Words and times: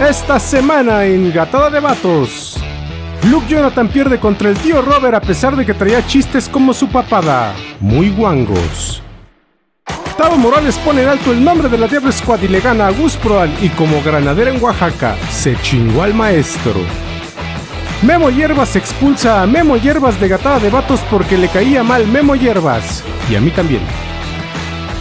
Esta 0.00 0.38
semana 0.38 1.06
en 1.06 1.32
Gatada 1.32 1.70
de 1.70 1.80
Vatos. 1.80 2.58
Luke 3.30 3.46
Jonathan 3.48 3.88
pierde 3.88 4.20
contra 4.20 4.50
el 4.50 4.58
tío 4.58 4.82
Robert 4.82 5.14
a 5.14 5.20
pesar 5.22 5.56
de 5.56 5.64
que 5.64 5.72
traía 5.72 6.06
chistes 6.06 6.50
como 6.50 6.74
su 6.74 6.88
papada. 6.88 7.54
Muy 7.80 8.10
guangos. 8.10 9.02
Tavo 10.18 10.36
Morales 10.36 10.76
pone 10.84 11.02
en 11.02 11.08
alto 11.08 11.32
el 11.32 11.42
nombre 11.42 11.70
de 11.70 11.78
la 11.78 11.88
Diablo 11.88 12.12
Squad 12.12 12.42
y 12.42 12.48
le 12.48 12.60
gana 12.60 12.88
a 12.88 12.90
Gus 12.90 13.16
Proal 13.16 13.50
y 13.62 13.70
como 13.70 14.02
granadera 14.02 14.50
en 14.50 14.62
Oaxaca, 14.62 15.16
se 15.30 15.56
chingó 15.62 16.02
al 16.02 16.12
maestro. 16.12 16.74
Memo 18.02 18.28
Hierbas 18.28 18.76
expulsa 18.76 19.40
a 19.40 19.46
Memo 19.46 19.78
Hierbas 19.78 20.20
de 20.20 20.28
Gatada 20.28 20.58
de 20.58 20.68
Vatos 20.68 21.00
porque 21.10 21.38
le 21.38 21.48
caía 21.48 21.82
mal 21.82 22.06
Memo 22.06 22.36
Hierbas. 22.36 23.02
Y 23.30 23.34
a 23.34 23.40
mí 23.40 23.50
también. 23.50 23.80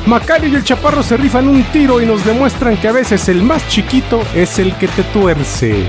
Macario 0.07 0.49
y 0.49 0.55
el 0.55 0.63
Chaparro 0.63 1.01
se 1.01 1.17
rifan 1.17 1.47
un 1.47 1.63
tiro 1.71 1.99
y 1.99 2.05
nos 2.05 2.23
demuestran 2.23 2.77
que 2.79 2.87
a 2.87 2.91
veces 2.91 3.27
el 3.27 3.41
más 3.41 3.67
chiquito 3.67 4.21
es 4.35 4.59
el 4.59 4.77
que 4.77 4.87
te 4.87 5.01
tuerce. 5.05 5.83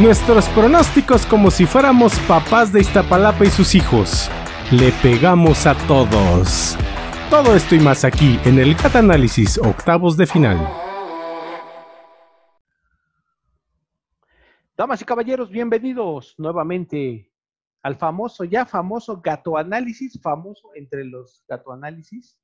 Nuestros 0.00 0.48
pronósticos 0.48 1.26
como 1.26 1.52
si 1.52 1.64
fuéramos 1.64 2.18
papás 2.20 2.72
de 2.72 2.80
Iztapalapa 2.80 3.44
y 3.44 3.50
sus 3.50 3.76
hijos. 3.76 4.28
Le 4.72 4.90
pegamos 5.00 5.64
a 5.66 5.76
todos. 5.86 6.76
Todo 7.30 7.54
esto 7.54 7.76
y 7.76 7.78
más 7.78 8.04
aquí 8.04 8.40
en 8.44 8.58
el 8.58 8.74
Cat 8.74 8.96
Análisis 8.96 9.58
octavos 9.58 10.16
de 10.16 10.26
final. 10.26 10.58
Damas 14.76 15.02
y 15.02 15.04
caballeros, 15.04 15.50
bienvenidos 15.50 16.34
nuevamente 16.36 17.30
al 17.80 17.94
famoso, 17.94 18.42
ya 18.42 18.66
famoso 18.66 19.20
gato 19.20 19.56
análisis, 19.56 20.20
famoso 20.20 20.70
entre 20.74 21.04
los 21.04 21.44
gato 21.46 21.72
análisis. 21.72 22.36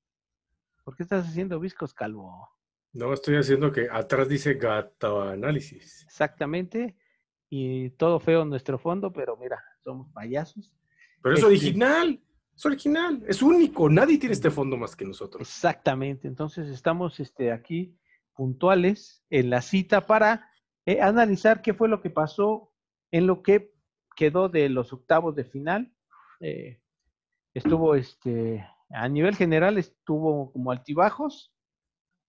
¿Por 0.87 0.95
qué 0.95 1.03
estás 1.03 1.27
haciendo 1.27 1.59
viscos, 1.59 1.93
Calvo? 1.93 2.49
No, 2.93 3.13
estoy 3.13 3.35
haciendo 3.35 3.73
que 3.73 3.89
atrás 3.91 4.29
dice 4.29 4.55
gato 4.55 5.21
análisis. 5.21 6.05
Exactamente. 6.05 6.97
Y 7.51 7.91
todo 7.91 8.21
feo 8.21 8.43
en 8.43 8.51
nuestro 8.51 8.79
fondo, 8.79 9.13
pero 9.13 9.37
mira, 9.37 9.61
somos 9.83 10.09
payasos. 10.13 10.73
Pero 11.23 11.35
es 11.35 11.41
Este- 11.41 11.47
original. 11.49 12.23
Es 12.55 12.65
original, 12.65 13.23
es 13.27 13.43
único, 13.43 13.91
nadie 13.91 14.17
tiene 14.17 14.33
este 14.33 14.51
fondo 14.51 14.77
más 14.77 14.95
que 14.95 15.05
nosotros. 15.05 15.43
Exactamente. 15.43 16.29
Entonces 16.29 16.69
estamos 16.69 17.19
este, 17.19 17.51
aquí 17.51 17.99
puntuales 18.33 19.25
en 19.29 19.51
la 19.51 19.63
cita 19.63 20.07
para 20.07 20.49
eh, 20.87 21.03
analizar 21.03 21.63
qué 21.63 21.75
fue 21.75 21.89
lo 21.89 22.01
que 22.01 22.11
pasó 22.11 22.73
en 23.11 23.27
lo 23.27 23.43
que 23.43 23.75
quedó 24.15 24.49
de 24.49 24.69
los 24.69 24.93
octavos 24.93 25.35
de 25.35 25.45
final. 25.45 25.93
Eh, 26.41 26.81
estuvo 27.55 27.97
este, 27.97 28.65
a 28.91 29.09
nivel 29.09 29.35
general, 29.37 29.79
estuvo 29.79 30.53
como 30.53 30.71
altibajos. 30.71 31.53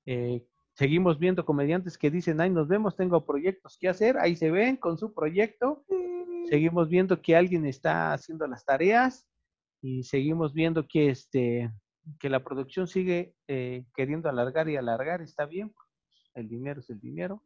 Eh, 0.05 0.45
seguimos 0.73 1.19
viendo 1.19 1.45
comediantes 1.45 1.97
que 1.97 2.11
dicen, 2.11 2.41
ay, 2.41 2.50
nos 2.50 2.67
vemos, 2.67 2.95
tengo 2.95 3.25
proyectos 3.25 3.77
que 3.80 3.89
hacer. 3.89 4.17
Ahí 4.17 4.36
se 4.36 4.52
ven 4.52 4.78
con 4.78 4.97
su 4.97 5.13
proyecto. 5.13 5.85
Seguimos 6.50 6.89
viendo 6.89 7.22
que 7.22 7.35
alguien 7.35 7.66
está 7.66 8.13
haciendo 8.13 8.47
las 8.47 8.63
tareas 8.63 9.28
y 9.81 10.03
seguimos 10.03 10.53
viendo 10.53 10.88
que 10.88 11.09
este 11.09 11.72
que 12.19 12.30
la 12.30 12.44
producción 12.44 12.88
sigue 12.88 13.35
eh, 13.47 13.85
queriendo 13.95 14.30
alargar 14.30 14.69
y 14.69 14.78
alargar, 14.78 15.22
está 15.22 15.45
bien, 15.45 15.73
el 16.33 16.47
dinero 16.47 16.80
es 16.80 16.89
el 16.89 17.00
dinero, 17.00 17.44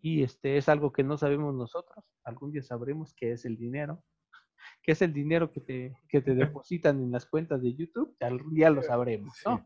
y 0.00 0.22
este 0.22 0.56
es 0.56 0.68
algo 0.68 0.92
que 0.92 1.04
no 1.04 1.16
sabemos 1.16 1.54
nosotros, 1.54 2.04
algún 2.24 2.52
día 2.52 2.62
sabremos 2.62 3.14
qué 3.14 3.32
es 3.32 3.44
el 3.44 3.56
dinero, 3.56 4.02
qué 4.82 4.92
es 4.92 5.02
el 5.02 5.12
dinero 5.12 5.50
que 5.50 5.60
te, 5.60 5.96
que 6.08 6.20
te 6.20 6.34
depositan 6.34 7.00
en 7.02 7.10
las 7.12 7.26
cuentas 7.26 7.62
de 7.62 7.74
YouTube, 7.74 8.16
algún 8.20 8.54
día 8.54 8.70
lo 8.70 8.82
sabremos, 8.82 9.36
¿no? 9.46 9.58
Sí. 9.58 9.64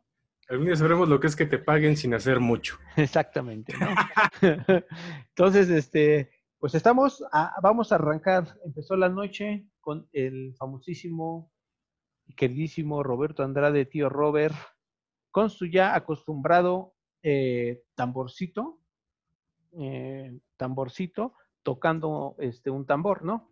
Algún 0.49 0.67
día 0.67 0.77
sabremos 0.77 1.09
lo 1.09 1.19
que 1.19 1.27
es 1.27 1.35
que 1.35 1.47
te 1.47 1.59
paguen 1.59 1.97
sin 1.97 2.15
hacer 2.15 2.39
mucho. 2.39 2.79
Exactamente, 2.97 3.75
¿no? 3.79 3.89
Entonces, 5.29 5.69
este, 5.71 6.31
pues 6.59 6.75
estamos, 6.75 7.25
a- 7.33 7.55
vamos 7.63 7.91
a 7.91 7.97
arrancar, 7.97 8.57
empezó 8.65 8.97
la 8.97 9.09
noche 9.09 9.67
con 9.81 10.09
el 10.13 10.55
famosísimo 10.57 11.51
y 12.27 12.35
queridísimo 12.35 13.03
Roberto 13.03 13.43
Andrade, 13.43 13.87
tío 13.87 14.09
Robert, 14.09 14.55
con 15.31 15.51
su 15.51 15.67
ya 15.67 15.95
acostumbrado 15.95 16.95
eh, 17.23 17.83
tamborcito, 17.95 18.79
eh, 19.79 20.39
tamborcito, 20.57 21.35
tocando 21.63 22.37
este, 22.39 22.71
un 22.71 22.87
tambor, 22.87 23.25
¿no? 23.25 23.51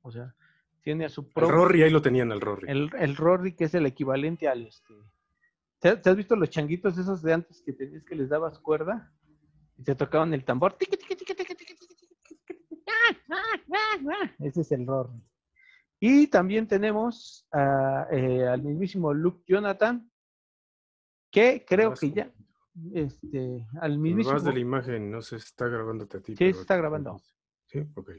O 0.00 0.10
sea, 0.10 0.34
tiene 0.82 1.04
a 1.04 1.08
su 1.08 1.22
El 1.22 1.28
propio... 1.28 1.50
Rory, 1.50 1.82
ahí 1.82 1.90
lo 1.90 2.02
tenían 2.02 2.32
el 2.32 2.40
Rory. 2.40 2.68
El, 2.68 2.90
el 2.98 3.16
Rory, 3.16 3.54
que 3.54 3.64
es 3.64 3.74
el 3.74 3.86
equivalente 3.86 4.48
al 4.48 4.66
este. 4.66 4.94
¿Te, 5.78 5.96
te 5.96 6.10
has 6.10 6.16
visto 6.16 6.36
los 6.36 6.50
changuitos 6.50 6.98
esos 6.98 7.22
de 7.22 7.32
antes 7.32 7.62
que 7.64 7.72
tenías 7.72 8.04
que 8.04 8.14
les 8.14 8.28
dabas 8.28 8.58
cuerda? 8.58 9.12
Y 9.78 9.84
te 9.84 9.94
tocaban 9.94 10.34
el 10.34 10.44
tambor. 10.44 10.76
Ah, 12.88 13.16
ah, 13.30 13.60
ah, 13.74 13.98
ah. 14.22 14.30
Ese 14.40 14.60
es 14.60 14.72
el 14.72 14.86
Rory. 14.86 15.20
Y 15.98 16.26
también 16.26 16.66
tenemos 16.66 17.46
a, 17.52 18.08
eh, 18.10 18.46
al 18.46 18.62
mismísimo 18.62 19.14
Luke 19.14 19.44
Jonathan, 19.46 20.10
que 21.30 21.64
creo 21.64 21.94
que 21.94 22.10
ya, 22.10 22.32
este, 22.92 23.64
al 23.80 23.98
mismísimo, 23.98 24.34
vas 24.34 24.44
de 24.44 24.52
la 24.52 24.58
imagen, 24.58 25.10
no 25.12 25.22
sé, 25.22 25.36
está 25.36 25.68
grabándote 25.68 26.18
a 26.18 26.20
ti. 26.20 26.34
Sí, 26.36 26.52
se 26.52 26.60
está 26.60 26.76
grabando. 26.76 27.20
Sí, 27.66 27.86
ok. 27.94 28.10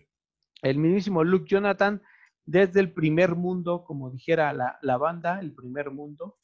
el 0.62 0.78
mismísimo 0.78 1.24
Luke 1.24 1.46
Jonathan, 1.48 2.02
desde 2.46 2.80
el 2.80 2.94
primer 2.94 3.36
mundo, 3.36 3.84
como 3.84 4.10
dijera 4.10 4.54
la, 4.54 4.78
la 4.82 4.98
banda, 4.98 5.40
el 5.40 5.54
primer 5.54 5.92
mundo. 5.92 6.38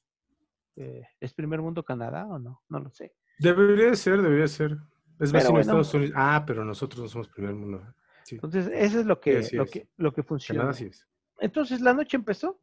Eh, 0.76 1.04
¿Es 1.20 1.34
primer 1.34 1.62
mundo 1.62 1.84
Canadá 1.84 2.26
o 2.26 2.40
no? 2.40 2.62
No 2.70 2.80
lo 2.80 2.90
sé. 2.92 3.14
Debería 3.38 3.88
de 3.88 3.96
ser, 3.96 4.22
debería 4.22 4.48
ser. 4.48 4.78
Es 5.20 5.32
vecino 5.32 5.52
bueno. 5.52 5.62
Estados 5.62 5.94
Unidos. 5.94 6.14
Ah, 6.16 6.44
pero 6.46 6.64
nosotros 6.64 7.02
no 7.02 7.08
somos 7.10 7.28
primer 7.28 7.54
mundo. 7.54 7.84
Sí, 8.24 8.36
Entonces, 8.36 8.70
eso 8.74 9.00
es 9.00 9.06
lo 9.06 9.20
que, 9.20 9.34
lo 9.52 9.64
es. 9.64 9.72
que, 9.72 9.90
lo 9.98 10.14
que 10.14 10.24
funciona. 10.24 10.62
Canadá 10.62 10.78
sí 10.78 10.86
es. 10.86 11.06
Entonces, 11.40 11.82
la 11.82 11.94
noche 11.94 12.16
empezó 12.16 12.62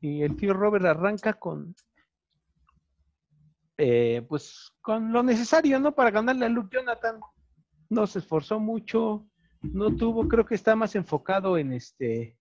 y 0.00 0.22
el 0.22 0.36
tío 0.36 0.54
Robert 0.54 0.84
arranca 0.86 1.34
con, 1.34 1.74
eh, 3.76 4.24
pues, 4.28 4.72
con 4.80 5.12
lo 5.12 5.22
necesario, 5.22 5.80
¿no? 5.80 5.94
Para 5.94 6.10
ganarle 6.10 6.46
a 6.46 6.48
Luke 6.48 6.76
Jonathan. 6.76 7.20
No 7.90 8.06
se 8.06 8.20
esforzó 8.20 8.60
mucho, 8.60 9.26
no 9.62 9.94
tuvo, 9.96 10.28
creo 10.28 10.44
que 10.44 10.54
está 10.54 10.76
más 10.76 10.94
enfocado 10.94 11.58
en 11.58 11.72
este, 11.72 12.37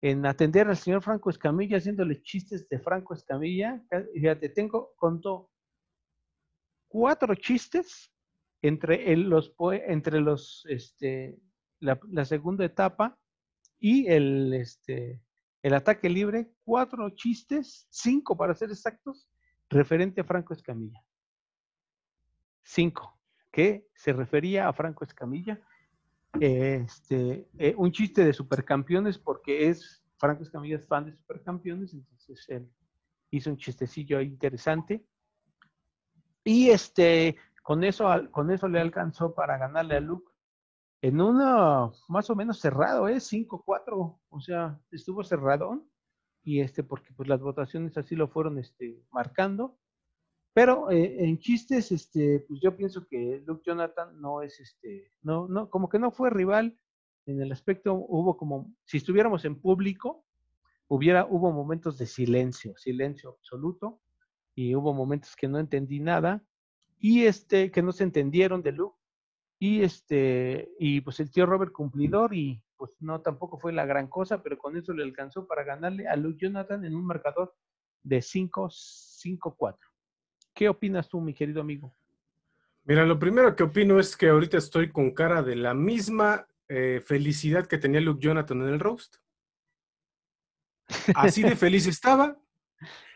en 0.00 0.24
atender 0.26 0.68
al 0.68 0.76
señor 0.76 1.02
Franco 1.02 1.30
Escamilla, 1.30 1.78
haciéndole 1.78 2.22
chistes 2.22 2.68
de 2.68 2.78
Franco 2.78 3.14
Escamilla. 3.14 3.82
Ca- 3.88 4.04
Fíjate, 4.12 4.48
tengo, 4.48 4.92
contó 4.96 5.50
cuatro 6.88 7.34
chistes 7.34 8.12
entre 8.62 9.12
el- 9.12 9.28
los, 9.28 9.54
entre 9.86 10.20
los, 10.20 10.64
este, 10.68 11.38
la, 11.80 11.98
la 12.10 12.24
segunda 12.24 12.64
etapa 12.64 13.18
y 13.78 14.06
el, 14.08 14.52
este, 14.54 15.20
el 15.62 15.74
ataque 15.74 16.08
libre, 16.08 16.52
cuatro 16.64 17.10
chistes, 17.10 17.86
cinco 17.90 18.36
para 18.36 18.54
ser 18.54 18.70
exactos, 18.70 19.28
referente 19.68 20.20
a 20.20 20.24
Franco 20.24 20.54
Escamilla. 20.54 21.04
Cinco, 22.62 23.18
que 23.50 23.88
se 23.94 24.12
refería 24.12 24.68
a 24.68 24.72
Franco 24.72 25.04
Escamilla. 25.04 25.60
Este, 26.40 27.48
eh, 27.58 27.74
un 27.76 27.90
chiste 27.90 28.24
de 28.24 28.32
supercampeones, 28.32 29.18
porque 29.18 29.68
es 29.68 30.04
Franco 30.18 30.42
Escamilla 30.42 30.76
es 30.76 30.86
fan 30.86 31.06
de 31.06 31.12
supercampeones, 31.12 31.94
entonces 31.94 32.44
él 32.48 32.70
hizo 33.30 33.50
un 33.50 33.56
chistecillo 33.56 34.20
interesante. 34.20 35.04
Y 36.44 36.70
este, 36.70 37.36
con 37.62 37.84
eso, 37.84 38.08
con 38.30 38.50
eso 38.50 38.68
le 38.68 38.80
alcanzó 38.80 39.34
para 39.34 39.58
ganarle 39.58 39.96
a 39.96 40.00
Luke 40.00 40.32
en 41.00 41.20
uno 41.20 41.92
más 42.08 42.30
o 42.30 42.34
menos 42.34 42.58
cerrado, 42.58 43.08
¿eh? 43.08 43.16
5-4, 43.20 44.18
o 44.28 44.40
sea, 44.40 44.80
estuvo 44.90 45.22
cerradón. 45.22 45.88
Y 46.42 46.60
este, 46.60 46.82
porque 46.82 47.12
pues 47.12 47.28
las 47.28 47.40
votaciones 47.40 47.96
así 47.98 48.16
lo 48.16 48.28
fueron 48.28 48.58
este, 48.58 49.02
marcando. 49.12 49.76
Pero 50.58 50.90
eh, 50.90 51.24
en 51.24 51.38
chistes, 51.38 51.92
este, 51.92 52.40
pues 52.48 52.58
yo 52.60 52.76
pienso 52.76 53.06
que 53.06 53.44
Luke 53.46 53.62
Jonathan 53.64 54.20
no 54.20 54.42
es 54.42 54.58
este, 54.58 55.12
no, 55.22 55.46
no, 55.46 55.70
como 55.70 55.88
que 55.88 56.00
no 56.00 56.10
fue 56.10 56.30
rival 56.30 56.76
en 57.26 57.40
el 57.40 57.52
aspecto, 57.52 57.94
hubo 57.94 58.36
como, 58.36 58.74
si 58.84 58.96
estuviéramos 58.96 59.44
en 59.44 59.60
público, 59.60 60.26
hubiera, 60.88 61.26
hubo 61.30 61.52
momentos 61.52 61.96
de 61.96 62.06
silencio, 62.06 62.76
silencio 62.76 63.36
absoluto, 63.38 64.00
y 64.56 64.74
hubo 64.74 64.92
momentos 64.92 65.36
que 65.36 65.46
no 65.46 65.60
entendí 65.60 66.00
nada, 66.00 66.44
y 66.98 67.26
este, 67.26 67.70
que 67.70 67.80
no 67.80 67.92
se 67.92 68.02
entendieron 68.02 68.60
de 68.60 68.72
Luke, 68.72 68.98
y 69.60 69.82
este, 69.82 70.72
y 70.80 71.02
pues 71.02 71.20
el 71.20 71.30
tío 71.30 71.46
Robert 71.46 71.70
cumplidor, 71.70 72.34
y 72.34 72.60
pues 72.76 72.90
no 72.98 73.20
tampoco 73.20 73.60
fue 73.60 73.72
la 73.72 73.86
gran 73.86 74.08
cosa, 74.08 74.42
pero 74.42 74.58
con 74.58 74.76
eso 74.76 74.92
le 74.92 75.04
alcanzó 75.04 75.46
para 75.46 75.62
ganarle 75.62 76.08
a 76.08 76.16
Luke 76.16 76.38
Jonathan 76.40 76.84
en 76.84 76.96
un 76.96 77.06
marcador 77.06 77.54
de 78.02 78.18
5-5-4. 78.18 79.87
¿Qué 80.58 80.68
opinas 80.68 81.08
tú, 81.08 81.20
mi 81.20 81.34
querido 81.34 81.60
amigo? 81.60 81.94
Mira, 82.82 83.06
lo 83.06 83.16
primero 83.16 83.54
que 83.54 83.62
opino 83.62 84.00
es 84.00 84.16
que 84.16 84.28
ahorita 84.28 84.56
estoy 84.56 84.90
con 84.90 85.12
cara 85.12 85.40
de 85.40 85.54
la 85.54 85.72
misma 85.72 86.48
eh, 86.66 87.00
felicidad 87.00 87.68
que 87.68 87.78
tenía 87.78 88.00
Luke 88.00 88.20
Jonathan 88.20 88.62
en 88.62 88.68
el 88.70 88.80
roast. 88.80 89.18
Así 91.14 91.44
de 91.44 91.54
feliz 91.54 91.86
estaba. 91.86 92.36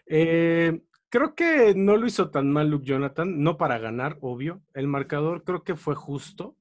Eh, 0.06 0.84
creo 1.08 1.34
que 1.34 1.74
no 1.74 1.96
lo 1.96 2.06
hizo 2.06 2.30
tan 2.30 2.48
mal 2.52 2.70
Luke 2.70 2.86
Jonathan, 2.86 3.42
no 3.42 3.56
para 3.56 3.76
ganar, 3.78 4.18
obvio. 4.20 4.62
El 4.72 4.86
marcador 4.86 5.42
creo 5.42 5.64
que 5.64 5.74
fue 5.74 5.96
justo. 5.96 6.56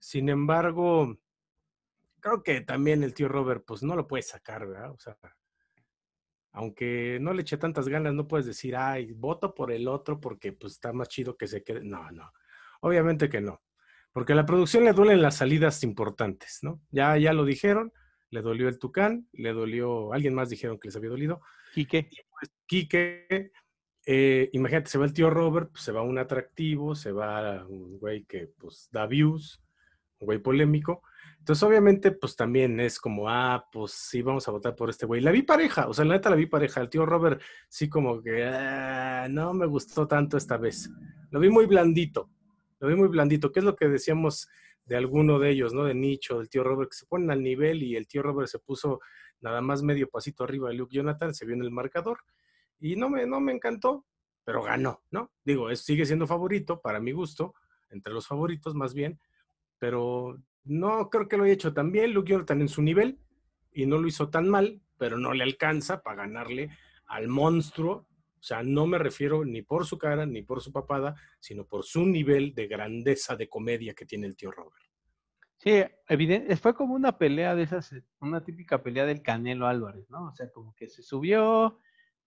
Sin 0.00 0.28
embargo, 0.28 1.20
creo 2.18 2.42
que 2.42 2.62
también 2.62 3.04
el 3.04 3.14
tío 3.14 3.28
Robert, 3.28 3.62
pues 3.64 3.84
no 3.84 3.94
lo 3.94 4.08
puede 4.08 4.24
sacar, 4.24 4.66
¿verdad? 4.66 4.90
O 4.90 4.98
sea, 4.98 5.16
aunque 6.52 7.18
no 7.20 7.32
le 7.32 7.42
eche 7.42 7.56
tantas 7.56 7.88
ganas, 7.88 8.14
no 8.14 8.26
puedes 8.26 8.46
decir, 8.46 8.76
ay, 8.76 9.12
voto 9.12 9.54
por 9.54 9.72
el 9.72 9.88
otro 9.88 10.20
porque 10.20 10.52
pues 10.52 10.74
está 10.74 10.92
más 10.92 11.08
chido 11.08 11.36
que 11.36 11.46
se 11.46 11.62
quede. 11.62 11.82
No, 11.84 12.10
no, 12.10 12.32
obviamente 12.80 13.28
que 13.28 13.40
no. 13.40 13.62
Porque 14.12 14.32
a 14.32 14.36
la 14.36 14.46
producción 14.46 14.84
le 14.84 14.92
duelen 14.92 15.22
las 15.22 15.36
salidas 15.36 15.84
importantes, 15.84 16.58
¿no? 16.62 16.80
Ya, 16.90 17.16
ya 17.16 17.32
lo 17.32 17.44
dijeron, 17.44 17.92
le 18.30 18.42
dolió 18.42 18.68
el 18.68 18.78
Tucán, 18.78 19.28
le 19.32 19.52
dolió, 19.52 20.12
alguien 20.12 20.34
más 20.34 20.50
dijeron 20.50 20.78
que 20.78 20.88
les 20.88 20.96
había 20.96 21.10
dolido. 21.10 21.40
Quique. 21.72 22.10
Pues, 22.38 22.50
Quique, 22.66 23.52
eh, 24.06 24.50
imagínate, 24.52 24.90
se 24.90 24.98
va 24.98 25.04
el 25.04 25.12
tío 25.12 25.30
Robert, 25.30 25.70
pues 25.70 25.84
se 25.84 25.92
va 25.92 26.02
un 26.02 26.18
atractivo, 26.18 26.96
se 26.96 27.12
va 27.12 27.64
un 27.66 27.98
güey 27.98 28.24
que 28.24 28.48
pues 28.58 28.88
da 28.90 29.06
views, 29.06 29.62
un 30.18 30.26
güey 30.26 30.38
polémico. 30.38 31.02
Entonces, 31.40 31.62
obviamente, 31.62 32.12
pues 32.12 32.36
también 32.36 32.78
es 32.80 33.00
como, 33.00 33.28
ah, 33.28 33.66
pues 33.72 33.92
sí, 33.92 34.22
vamos 34.22 34.46
a 34.46 34.52
votar 34.52 34.76
por 34.76 34.90
este 34.90 35.06
güey. 35.06 35.20
La 35.20 35.30
vi 35.30 35.42
pareja, 35.42 35.88
o 35.88 35.94
sea, 35.94 36.04
la 36.04 36.14
neta 36.14 36.30
la 36.30 36.36
vi 36.36 36.46
pareja. 36.46 36.80
El 36.80 36.90
tío 36.90 37.06
Robert 37.06 37.40
sí 37.68 37.88
como 37.88 38.22
que, 38.22 38.44
ah, 38.44 39.26
no 39.28 39.54
me 39.54 39.66
gustó 39.66 40.06
tanto 40.06 40.36
esta 40.36 40.58
vez. 40.58 40.90
Lo 41.30 41.40
vi 41.40 41.48
muy 41.48 41.66
blandito, 41.66 42.30
lo 42.78 42.88
vi 42.88 42.94
muy 42.94 43.08
blandito. 43.08 43.50
¿Qué 43.50 43.60
es 43.60 43.64
lo 43.64 43.74
que 43.74 43.88
decíamos 43.88 44.48
de 44.84 44.96
alguno 44.96 45.38
de 45.38 45.50
ellos, 45.50 45.72
no? 45.72 45.84
De 45.84 45.94
Nicho, 45.94 46.38
del 46.38 46.50
tío 46.50 46.62
Robert, 46.62 46.90
que 46.90 46.98
se 46.98 47.06
ponen 47.06 47.30
al 47.30 47.42
nivel 47.42 47.82
y 47.82 47.96
el 47.96 48.06
tío 48.06 48.22
Robert 48.22 48.48
se 48.48 48.58
puso 48.58 49.00
nada 49.40 49.62
más 49.62 49.82
medio 49.82 50.10
pasito 50.10 50.44
arriba 50.44 50.68
de 50.68 50.74
Luke 50.74 50.94
Jonathan, 50.94 51.34
se 51.34 51.46
vio 51.46 51.54
en 51.54 51.62
el 51.62 51.70
marcador 51.70 52.18
y 52.78 52.96
no 52.96 53.08
me, 53.08 53.26
no 53.26 53.40
me 53.40 53.52
encantó, 53.52 54.04
pero 54.44 54.62
ganó, 54.62 55.02
¿no? 55.10 55.32
Digo, 55.44 55.70
es, 55.70 55.80
sigue 55.80 56.04
siendo 56.04 56.26
favorito 56.26 56.80
para 56.80 57.00
mi 57.00 57.12
gusto, 57.12 57.54
entre 57.88 58.12
los 58.12 58.26
favoritos 58.26 58.74
más 58.74 58.94
bien, 58.94 59.18
pero 59.78 60.36
no 60.64 61.10
creo 61.10 61.28
que 61.28 61.36
lo 61.36 61.44
haya 61.44 61.54
hecho 61.54 61.72
tan 61.72 61.92
bien. 61.92 62.12
Luke 62.12 62.30
Jonathan 62.30 62.60
en 62.60 62.68
su 62.68 62.82
nivel 62.82 63.18
y 63.72 63.86
no 63.86 63.98
lo 63.98 64.08
hizo 64.08 64.30
tan 64.30 64.48
mal, 64.48 64.80
pero 64.98 65.18
no 65.18 65.32
le 65.32 65.44
alcanza 65.44 66.02
para 66.02 66.22
ganarle 66.22 66.70
al 67.06 67.28
monstruo. 67.28 68.06
O 68.38 68.42
sea, 68.42 68.62
no 68.62 68.86
me 68.86 68.98
refiero 68.98 69.44
ni 69.44 69.62
por 69.62 69.86
su 69.86 69.98
cara 69.98 70.26
ni 70.26 70.42
por 70.42 70.60
su 70.62 70.72
papada, 70.72 71.14
sino 71.38 71.66
por 71.66 71.84
su 71.84 72.06
nivel 72.06 72.54
de 72.54 72.66
grandeza 72.66 73.36
de 73.36 73.48
comedia 73.48 73.94
que 73.94 74.06
tiene 74.06 74.26
el 74.26 74.36
tío 74.36 74.50
Robert. 74.50 74.84
Sí, 75.58 75.82
evidente, 76.08 76.56
fue 76.56 76.74
como 76.74 76.94
una 76.94 77.18
pelea 77.18 77.54
de 77.54 77.64
esas, 77.64 77.94
una 78.18 78.42
típica 78.42 78.82
pelea 78.82 79.04
del 79.04 79.20
Canelo 79.20 79.66
Álvarez, 79.66 80.08
¿no? 80.08 80.28
O 80.28 80.34
sea, 80.34 80.50
como 80.50 80.74
que 80.74 80.88
se 80.88 81.02
subió, 81.02 81.78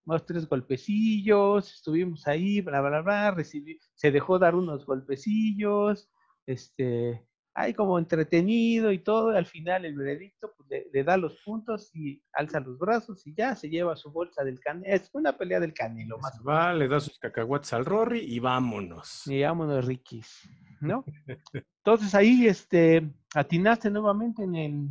más 0.04 0.24
tres 0.24 0.48
golpecillos, 0.48 1.74
estuvimos 1.74 2.28
ahí, 2.28 2.60
bla, 2.60 2.80
bla, 2.80 3.00
bla, 3.00 3.30
recibí, 3.32 3.80
se 3.94 4.12
dejó 4.12 4.38
dar 4.38 4.54
unos 4.54 4.86
golpecillos, 4.86 6.08
este, 6.46 7.26
ahí 7.54 7.72
como 7.72 7.98
entretenido 7.98 8.90
y 8.92 8.98
todo, 8.98 9.32
y 9.32 9.36
al 9.36 9.46
final 9.46 9.84
el 9.84 9.94
veredicto 9.94 10.52
pues, 10.56 10.84
le, 10.92 11.04
da 11.04 11.16
los 11.16 11.40
puntos 11.42 11.94
y 11.94 12.22
alza 12.32 12.60
los 12.60 12.78
brazos 12.78 13.26
y 13.26 13.34
ya 13.34 13.54
se 13.54 13.70
lleva 13.70 13.96
su 13.96 14.10
bolsa 14.10 14.42
del 14.44 14.58
canelo. 14.60 14.92
Es 14.92 15.08
una 15.12 15.36
pelea 15.36 15.60
del 15.60 15.72
canelo, 15.72 16.18
más. 16.18 16.40
Va, 16.46 16.72
le 16.72 16.88
da 16.88 17.00
sus 17.00 17.18
cacahuates 17.18 17.72
al 17.72 17.84
Rory 17.84 18.20
y 18.20 18.40
vámonos. 18.40 19.26
Y 19.26 19.42
vámonos, 19.42 19.86
Rikis, 19.86 20.48
¿no? 20.80 21.04
Entonces 21.52 22.14
ahí 22.14 22.46
este, 22.46 23.08
atinaste 23.34 23.88
nuevamente 23.90 24.42
en 24.42 24.54
el, 24.56 24.88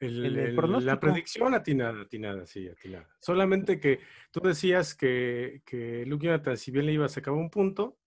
el, 0.00 0.56
la 0.84 0.98
predicción 0.98 1.54
atinada, 1.54 2.02
atinada, 2.02 2.44
sí, 2.46 2.68
atinada. 2.68 3.08
Solamente 3.20 3.78
que 3.78 4.00
tú 4.32 4.40
decías 4.40 4.94
que, 4.94 5.62
que 5.64 6.04
Luke 6.06 6.26
Jonathan, 6.26 6.56
si 6.56 6.70
bien 6.70 6.86
le 6.86 6.92
iba 6.92 7.06
a 7.06 7.08
sacar 7.08 7.34
un 7.34 7.50
punto, 7.50 7.98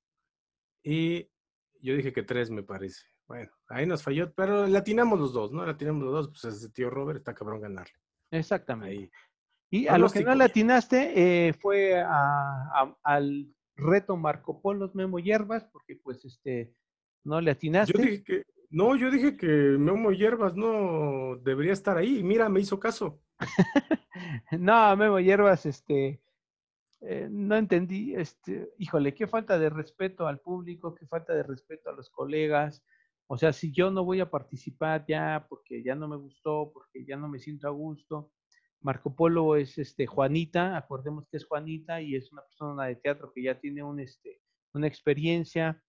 y 0.83 1.29
yo 1.81 1.95
dije 1.95 2.11
que 2.11 2.23
tres, 2.23 2.49
me 2.49 2.63
parece. 2.63 3.10
Bueno, 3.31 3.49
ahí 3.69 3.85
nos 3.85 4.03
falló, 4.03 4.33
pero 4.33 4.67
latinamos 4.67 5.17
los 5.17 5.31
dos, 5.31 5.53
¿no? 5.53 5.65
Latinamos 5.65 6.03
los 6.03 6.11
dos, 6.11 6.27
pues 6.27 6.53
ese 6.53 6.69
tío 6.69 6.89
Robert 6.89 7.19
está 7.19 7.33
cabrón 7.33 7.61
ganarle. 7.61 7.93
Exactamente. 8.29 9.09
Y 9.69 9.87
a 9.87 9.97
lo 9.97 10.09
que 10.09 10.21
no 10.21 10.35
latinaste 10.35 11.47
eh, 11.47 11.53
fue 11.53 12.03
al 12.03 13.47
reto 13.77 14.17
Marco 14.17 14.61
Polo 14.61 14.91
Memo 14.95 15.17
Hierbas, 15.17 15.63
porque 15.63 15.95
pues 15.95 16.25
este, 16.25 16.75
no 17.23 17.39
le 17.39 17.51
atinaste. 17.51 17.93
Yo 17.93 18.03
dije 18.03 18.21
que, 18.21 18.43
no, 18.69 18.97
yo 18.97 19.09
dije 19.09 19.37
que 19.37 19.47
Memo 19.47 20.11
Hierbas 20.11 20.57
no 20.57 21.37
debería 21.37 21.71
estar 21.71 21.95
ahí. 21.95 22.21
Mira, 22.23 22.49
me 22.49 22.59
hizo 22.59 22.81
caso. 22.81 23.21
no, 24.59 24.97
Memo 24.97 25.21
Hierbas, 25.21 25.65
este, 25.65 26.21
eh, 26.99 27.29
no 27.31 27.55
entendí, 27.55 28.13
este, 28.13 28.73
híjole, 28.77 29.13
qué 29.13 29.25
falta 29.25 29.57
de 29.57 29.69
respeto 29.69 30.27
al 30.27 30.41
público, 30.41 30.93
qué 30.93 31.07
falta 31.07 31.33
de 31.33 31.43
respeto 31.43 31.89
a 31.89 31.93
los 31.93 32.09
colegas. 32.09 32.83
O 33.27 33.37
sea, 33.37 33.53
si 33.53 33.71
yo 33.71 33.91
no 33.91 34.03
voy 34.03 34.19
a 34.19 34.29
participar 34.29 35.05
ya 35.07 35.45
porque 35.47 35.83
ya 35.83 35.95
no 35.95 36.07
me 36.07 36.17
gustó, 36.17 36.71
porque 36.73 37.05
ya 37.05 37.15
no 37.15 37.29
me 37.29 37.39
siento 37.39 37.67
a 37.67 37.71
gusto. 37.71 38.31
Marco 38.81 39.15
Polo 39.15 39.55
es 39.55 39.77
este 39.77 40.07
Juanita, 40.07 40.75
acordemos 40.75 41.27
que 41.29 41.37
es 41.37 41.45
Juanita 41.45 42.01
y 42.01 42.15
es 42.15 42.31
una 42.31 42.41
persona 42.41 42.85
de 42.85 42.95
teatro 42.95 43.31
que 43.33 43.43
ya 43.43 43.59
tiene 43.59 43.83
un, 43.83 43.99
este, 43.99 44.41
una 44.73 44.87
experiencia 44.87 45.81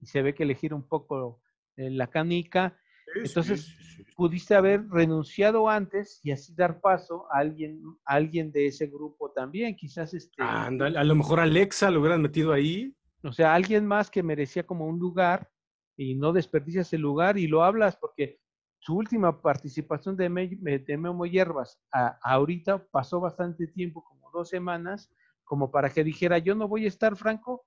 y 0.00 0.06
se 0.06 0.22
ve 0.22 0.34
que 0.34 0.42
elegir 0.42 0.74
un 0.74 0.86
poco 0.86 1.40
eh, 1.76 1.90
la 1.90 2.06
canica. 2.06 2.78
Entonces, 3.14 3.74
pudiste 4.16 4.54
haber 4.54 4.86
renunciado 4.88 5.68
antes 5.68 6.20
y 6.22 6.32
así 6.32 6.54
dar 6.54 6.80
paso 6.80 7.26
a 7.32 7.38
alguien, 7.38 7.80
alguien 8.04 8.52
de 8.52 8.66
ese 8.66 8.86
grupo 8.86 9.30
también, 9.32 9.76
quizás 9.76 10.14
este. 10.14 10.42
a 10.42 10.70
lo 10.70 11.14
mejor 11.14 11.40
Alexa 11.40 11.90
lo 11.90 12.00
hubieran 12.00 12.22
metido 12.22 12.52
ahí. 12.52 12.94
O 13.22 13.32
sea, 13.32 13.54
alguien 13.54 13.86
más 13.86 14.10
que 14.10 14.22
merecía 14.22 14.66
como 14.66 14.86
un 14.86 14.98
lugar 14.98 15.50
y 15.96 16.14
no 16.14 16.32
desperdicias 16.32 16.92
el 16.92 17.00
lugar 17.00 17.38
y 17.38 17.46
lo 17.46 17.64
hablas 17.64 17.96
porque 17.96 18.38
su 18.78 18.94
última 18.94 19.40
participación 19.40 20.16
de, 20.16 20.28
Memo 20.28 21.24
Hierbas 21.24 21.80
a, 21.90 22.18
ahorita 22.22 22.84
pasó 22.90 23.18
bastante 23.18 23.66
tiempo, 23.66 24.04
como 24.04 24.30
dos 24.30 24.50
semanas, 24.50 25.10
como 25.44 25.70
para 25.70 25.88
que 25.90 26.04
dijera, 26.04 26.38
yo 26.38 26.54
no 26.54 26.68
voy 26.68 26.84
a 26.84 26.88
estar 26.88 27.16
franco, 27.16 27.64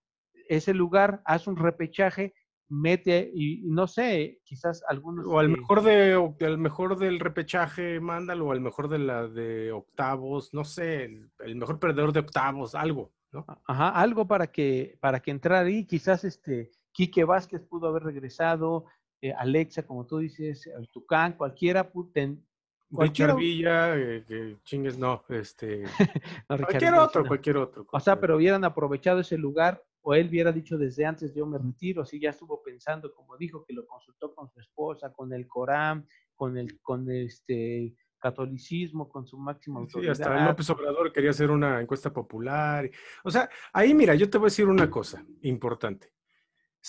ese 0.47 0.73
lugar, 0.75 1.21
haz 1.25 1.47
un 1.47 1.55
repechaje, 1.55 2.35
mete 2.69 3.31
y 3.33 3.63
no 3.63 3.87
sé, 3.87 4.41
quizás 4.43 4.83
algunos... 4.87 5.25
O 5.27 5.39
al 5.39 5.49
mejor, 5.49 5.81
de, 5.81 6.13
al 6.41 6.57
mejor 6.59 6.99
del 6.99 7.19
repechaje, 7.19 7.99
mándalo, 7.99 8.47
o 8.47 8.51
al 8.51 8.61
mejor 8.61 8.87
de 8.87 8.99
la 8.99 9.27
de 9.27 9.71
octavos, 9.71 10.53
no 10.53 10.63
sé, 10.65 11.05
el, 11.05 11.31
el 11.39 11.55
mejor 11.55 11.79
perdedor 11.79 12.13
de 12.13 12.19
octavos, 12.19 12.75
algo, 12.75 13.11
¿no? 13.31 13.43
Ajá, 13.65 13.89
algo 13.89 14.27
para 14.27 14.47
que, 14.47 14.97
para 15.01 15.19
que 15.19 15.31
entrara 15.31 15.65
ahí, 15.65 15.85
quizás 15.85 16.23
este 16.23 16.71
Quique 16.97 17.23
Vázquez 17.23 17.61
pudo 17.61 17.89
haber 17.89 18.01
regresado, 18.01 18.85
eh, 19.21 19.31
Alexa, 19.31 19.85
como 19.85 20.07
tú 20.07 20.17
dices, 20.17 20.65
el 20.65 20.89
Tucán, 20.89 21.33
cualquiera, 21.33 21.87
ten, 22.11 22.43
cualquier 22.91 23.35
Villa, 23.35 23.95
eh, 23.95 24.25
que 24.27 24.57
chingues, 24.63 24.97
no, 24.97 25.23
este, 25.29 25.83
cualquier 26.47 26.95
otro, 26.95 27.23
cualquier 27.23 27.57
otro. 27.57 27.85
O 27.91 27.99
sea, 27.99 28.19
pero 28.19 28.37
hubieran 28.37 28.63
aprovechado 28.63 29.19
ese 29.19 29.37
lugar 29.37 29.79
o 30.01 30.15
él 30.15 30.27
hubiera 30.29 30.51
dicho 30.51 30.75
desde 30.75 31.05
antes 31.05 31.35
yo 31.35 31.45
me 31.45 31.59
retiro, 31.59 32.03
si 32.03 32.19
ya 32.19 32.31
estuvo 32.31 32.63
pensando, 32.63 33.13
como 33.13 33.37
dijo, 33.37 33.63
que 33.63 33.73
lo 33.73 33.85
consultó 33.85 34.33
con 34.33 34.49
su 34.49 34.59
esposa, 34.59 35.13
con 35.13 35.31
el 35.33 35.47
Corán, 35.47 36.07
con 36.33 36.57
el, 36.57 36.81
con 36.81 37.11
este 37.11 37.93
catolicismo, 38.17 39.07
con 39.07 39.27
su 39.27 39.37
máximo 39.37 39.81
autoridad. 39.81 40.15
Sí, 40.15 40.23
hasta 40.23 40.47
López 40.47 40.67
Obrador 40.71 41.13
quería 41.13 41.29
hacer 41.29 41.51
una 41.51 41.79
encuesta 41.79 42.11
popular. 42.11 42.89
O 43.23 43.29
sea, 43.29 43.47
ahí 43.71 43.93
mira, 43.93 44.15
yo 44.15 44.27
te 44.27 44.39
voy 44.39 44.45
a 44.45 44.49
decir 44.49 44.67
una 44.67 44.89
cosa 44.89 45.23
importante. 45.43 46.16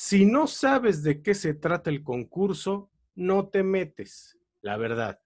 Si 0.00 0.24
no 0.24 0.46
sabes 0.46 1.02
de 1.02 1.22
qué 1.22 1.34
se 1.34 1.54
trata 1.54 1.90
el 1.90 2.04
concurso, 2.04 2.88
no 3.16 3.48
te 3.48 3.64
metes, 3.64 4.38
la 4.60 4.76
verdad. 4.76 5.20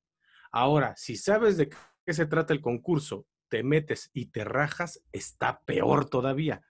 Ahora, 0.50 0.94
si 0.96 1.16
sabes 1.16 1.58
de 1.58 1.68
qué 1.68 2.14
se 2.14 2.24
trata 2.24 2.54
el 2.54 2.62
concurso, 2.62 3.26
te 3.50 3.62
metes 3.62 4.10
y 4.14 4.30
te 4.30 4.44
rajas, 4.44 5.04
está 5.12 5.60
peor 5.66 6.08
todavía. 6.08 6.62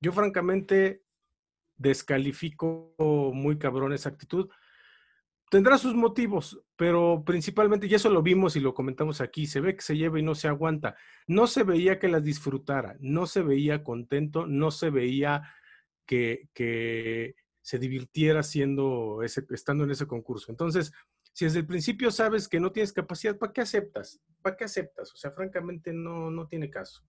Yo 0.00 0.10
francamente 0.10 1.04
descalifico 1.76 2.92
muy 3.32 3.56
cabrón 3.56 3.92
esa 3.92 4.08
actitud. 4.08 4.50
Tendrá 5.48 5.78
sus 5.78 5.94
motivos, 5.94 6.60
pero 6.74 7.22
principalmente, 7.24 7.86
y 7.86 7.94
eso 7.94 8.10
lo 8.10 8.20
vimos 8.20 8.56
y 8.56 8.60
lo 8.60 8.74
comentamos 8.74 9.20
aquí, 9.20 9.46
se 9.46 9.60
ve 9.60 9.76
que 9.76 9.82
se 9.82 9.96
lleva 9.96 10.18
y 10.18 10.24
no 10.24 10.34
se 10.34 10.48
aguanta. 10.48 10.96
No 11.28 11.46
se 11.46 11.62
veía 11.62 12.00
que 12.00 12.08
las 12.08 12.24
disfrutara, 12.24 12.96
no 12.98 13.26
se 13.26 13.42
veía 13.42 13.84
contento, 13.84 14.44
no 14.44 14.72
se 14.72 14.90
veía 14.90 15.54
que, 16.04 16.48
que 16.52 17.36
se 17.64 17.78
divirtiera 17.78 18.42
siendo 18.42 19.22
ese, 19.22 19.42
estando 19.48 19.84
en 19.84 19.90
ese 19.90 20.06
concurso. 20.06 20.52
Entonces, 20.52 20.92
si 21.32 21.46
desde 21.46 21.60
el 21.60 21.66
principio 21.66 22.10
sabes 22.10 22.46
que 22.46 22.60
no 22.60 22.70
tienes 22.70 22.92
capacidad, 22.92 23.38
¿para 23.38 23.54
qué 23.54 23.62
aceptas? 23.62 24.20
¿Para 24.42 24.54
qué 24.54 24.64
aceptas? 24.64 25.10
O 25.14 25.16
sea, 25.16 25.30
francamente 25.30 25.90
no, 25.90 26.30
no 26.30 26.46
tiene 26.46 26.68
caso. 26.68 27.02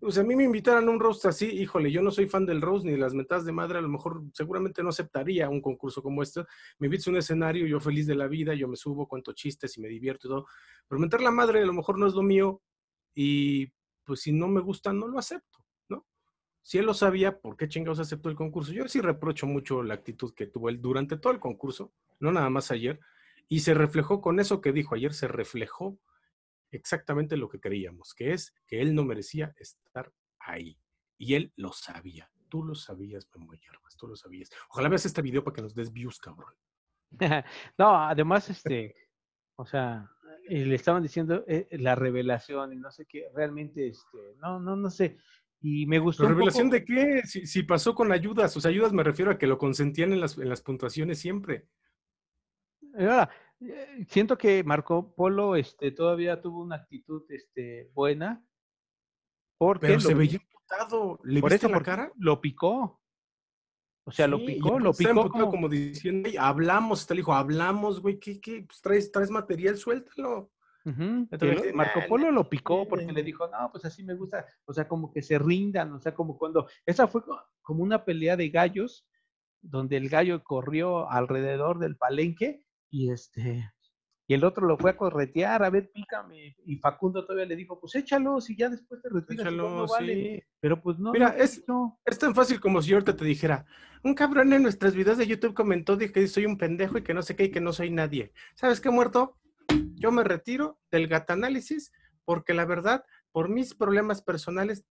O 0.00 0.10
sea, 0.10 0.24
a 0.24 0.26
mí 0.26 0.34
me 0.34 0.42
invitaran 0.42 0.88
a 0.88 0.90
un 0.90 0.98
roast 0.98 1.26
así, 1.26 1.46
híjole, 1.46 1.92
yo 1.92 2.02
no 2.02 2.10
soy 2.10 2.26
fan 2.26 2.44
del 2.44 2.60
roast 2.60 2.84
ni 2.84 2.90
de 2.90 2.98
las 2.98 3.14
metadas 3.14 3.44
de 3.44 3.52
madre, 3.52 3.78
a 3.78 3.82
lo 3.82 3.88
mejor 3.88 4.24
seguramente 4.32 4.82
no 4.82 4.88
aceptaría 4.88 5.48
un 5.48 5.60
concurso 5.60 6.02
como 6.02 6.24
este. 6.24 6.42
Me 6.80 6.88
invitas 6.88 7.06
a 7.06 7.10
un 7.10 7.16
escenario, 7.18 7.64
yo 7.68 7.78
feliz 7.78 8.08
de 8.08 8.16
la 8.16 8.26
vida, 8.26 8.52
yo 8.54 8.66
me 8.66 8.76
subo, 8.76 9.06
cuento 9.06 9.32
chistes 9.32 9.78
y 9.78 9.80
me 9.80 9.86
divierto 9.88 10.26
y 10.26 10.30
todo. 10.30 10.46
Pero 10.88 10.98
meter 10.98 11.20
la 11.20 11.30
madre 11.30 11.62
a 11.62 11.66
lo 11.66 11.72
mejor 11.72 12.00
no 12.00 12.08
es 12.08 12.14
lo 12.14 12.22
mío 12.22 12.60
y 13.14 13.72
pues 14.02 14.22
si 14.22 14.32
no 14.32 14.48
me 14.48 14.60
gusta, 14.60 14.92
no 14.92 15.06
lo 15.06 15.20
acepto. 15.20 15.59
Si 16.62 16.78
él 16.78 16.86
lo 16.86 16.94
sabía, 16.94 17.40
¿por 17.40 17.56
qué 17.56 17.68
chingados 17.68 18.00
aceptó 18.00 18.28
el 18.28 18.36
concurso? 18.36 18.72
Yo 18.72 18.86
sí 18.88 19.00
reprocho 19.00 19.46
mucho 19.46 19.82
la 19.82 19.94
actitud 19.94 20.34
que 20.34 20.46
tuvo 20.46 20.68
él 20.68 20.80
durante 20.80 21.16
todo 21.16 21.32
el 21.32 21.40
concurso, 21.40 21.92
no 22.18 22.32
nada 22.32 22.50
más 22.50 22.70
ayer, 22.70 23.00
y 23.48 23.60
se 23.60 23.74
reflejó 23.74 24.20
con 24.20 24.38
eso 24.40 24.60
que 24.60 24.72
dijo 24.72 24.94
ayer, 24.94 25.12
se 25.12 25.26
reflejó 25.26 25.98
exactamente 26.70 27.36
lo 27.36 27.48
que 27.48 27.60
creíamos, 27.60 28.14
que 28.14 28.32
es 28.32 28.54
que 28.66 28.80
él 28.80 28.94
no 28.94 29.04
merecía 29.04 29.54
estar 29.56 30.12
ahí. 30.38 30.78
Y 31.18 31.34
él 31.34 31.52
lo 31.56 31.72
sabía. 31.72 32.30
Tú 32.48 32.64
lo 32.64 32.74
sabías, 32.74 33.28
Memo 33.34 33.52
Hierbas, 33.52 33.96
tú 33.96 34.06
lo 34.08 34.16
sabías. 34.16 34.50
Ojalá 34.70 34.88
veas 34.88 35.06
este 35.06 35.22
video 35.22 35.44
para 35.44 35.54
que 35.54 35.62
nos 35.62 35.74
des 35.74 35.92
views, 35.92 36.18
cabrón. 36.18 36.54
no, 37.78 37.96
además, 37.96 38.48
este, 38.50 38.94
o 39.56 39.66
sea, 39.66 40.10
le 40.48 40.74
estaban 40.74 41.02
diciendo 41.02 41.44
eh, 41.46 41.68
la 41.72 41.94
revelación 41.94 42.72
y 42.72 42.76
no 42.76 42.90
sé 42.90 43.06
qué, 43.06 43.28
realmente, 43.34 43.88
este, 43.88 44.34
no, 44.40 44.58
no, 44.58 44.76
no 44.76 44.90
sé. 44.90 45.18
Y 45.60 45.86
me 45.86 45.98
gustó. 45.98 46.22
¿La 46.22 46.30
revelación 46.30 46.70
de 46.70 46.84
qué? 46.84 47.22
Si, 47.24 47.62
pasó 47.64 47.94
con 47.94 48.12
ayudas, 48.12 48.52
sus 48.52 48.64
ayudas 48.64 48.92
me 48.92 49.02
refiero 49.02 49.30
a 49.30 49.38
que 49.38 49.46
lo 49.46 49.58
consentían 49.58 50.12
en 50.12 50.20
las, 50.20 50.38
en 50.38 50.48
las 50.48 50.62
puntuaciones 50.62 51.18
siempre. 51.18 51.66
Ahora, 52.94 53.30
eh, 53.60 54.06
siento 54.08 54.38
que 54.38 54.64
Marco 54.64 55.14
Polo 55.14 55.56
este, 55.56 55.92
todavía 55.92 56.40
tuvo 56.40 56.62
una 56.62 56.76
actitud 56.76 57.22
este, 57.28 57.90
buena. 57.94 58.42
Porque 59.58 59.88
Pero 59.88 60.00
se 60.00 60.14
veía 60.14 60.34
imputado. 60.34 61.20
¿Le 61.24 61.40
por 61.40 61.50
viste 61.50 61.68
la 61.68 61.82
cara? 61.82 62.12
Lo 62.16 62.40
picó. 62.40 63.00
O 64.04 64.12
sea, 64.12 64.26
lo 64.26 64.38
picó, 64.38 64.78
lo 64.78 64.94
picó. 64.94 65.28
Como... 65.28 65.50
como 65.50 65.68
diciendo, 65.68 66.30
hablamos, 66.38 67.06
te 67.06 67.14
dijo, 67.14 67.34
hablamos, 67.34 68.00
güey, 68.00 68.18
¿qué, 68.18 68.40
qué? 68.40 68.64
Pues 68.66 68.80
traes, 68.80 69.12
traes 69.12 69.30
material, 69.30 69.76
suéltalo. 69.76 70.50
Marco 71.74 72.00
Polo 72.08 72.30
lo 72.30 72.48
picó 72.48 72.88
porque 72.88 73.12
le 73.12 73.22
dijo, 73.22 73.48
no, 73.48 73.70
pues 73.70 73.84
así 73.84 74.02
me 74.02 74.14
gusta, 74.14 74.46
o 74.64 74.72
sea, 74.72 74.88
como 74.88 75.12
que 75.12 75.22
se 75.22 75.38
rindan, 75.38 75.92
o 75.92 76.00
sea, 76.00 76.14
como 76.14 76.38
cuando, 76.38 76.68
esa 76.86 77.06
fue 77.06 77.22
como 77.62 77.82
una 77.82 78.04
pelea 78.04 78.36
de 78.36 78.50
gallos, 78.50 79.06
donde 79.62 79.96
el 79.96 80.08
gallo 80.08 80.42
corrió 80.42 81.10
alrededor 81.10 81.78
del 81.78 81.96
palenque 81.96 82.64
y 82.88 83.10
este, 83.10 83.70
y 84.30 84.34
el 84.34 84.44
otro 84.44 84.64
lo 84.64 84.78
fue 84.78 84.92
a 84.92 84.96
corretear, 84.96 85.64
a 85.64 85.70
ver, 85.70 85.90
pícame. 85.90 86.54
Y 86.64 86.76
Facundo 86.76 87.24
todavía 87.24 87.46
le 87.46 87.56
dijo, 87.56 87.80
pues 87.80 87.96
échalo, 87.96 88.40
si 88.40 88.56
ya 88.56 88.68
después 88.68 89.02
te 89.02 89.08
retiras. 89.08 89.44
Échalo, 89.44 89.88
sí. 89.88 90.40
Pero 90.60 90.80
pues 90.80 91.00
no. 91.00 91.10
Mira, 91.10 91.30
es, 91.36 91.64
es 92.04 92.18
tan 92.20 92.32
fácil 92.32 92.60
como 92.60 92.80
si 92.80 92.90
yo 92.90 92.98
ahorita 92.98 93.16
te 93.16 93.24
dijera, 93.24 93.66
un 94.04 94.14
cabrón 94.14 94.52
en 94.52 94.62
nuestros 94.62 94.94
videos 94.94 95.18
de 95.18 95.26
YouTube 95.26 95.52
comentó 95.52 95.98
que 95.98 96.28
soy 96.28 96.46
un 96.46 96.56
pendejo 96.56 96.98
y 96.98 97.02
que 97.02 97.12
no 97.12 97.22
sé 97.22 97.34
qué 97.34 97.46
y 97.46 97.50
que 97.50 97.60
no 97.60 97.72
soy 97.72 97.90
nadie. 97.90 98.32
¿Sabes 98.54 98.80
qué, 98.80 98.88
muerto? 98.88 99.36
Yo 99.94 100.10
me 100.12 100.24
retiro 100.24 100.78
del 100.90 101.08
gata 101.08 101.34
análisis 101.34 101.92
porque 102.24 102.54
la 102.54 102.64
verdad, 102.64 103.04
por 103.32 103.48
mis 103.48 103.74
problemas 103.74 104.22
personales, 104.22 104.86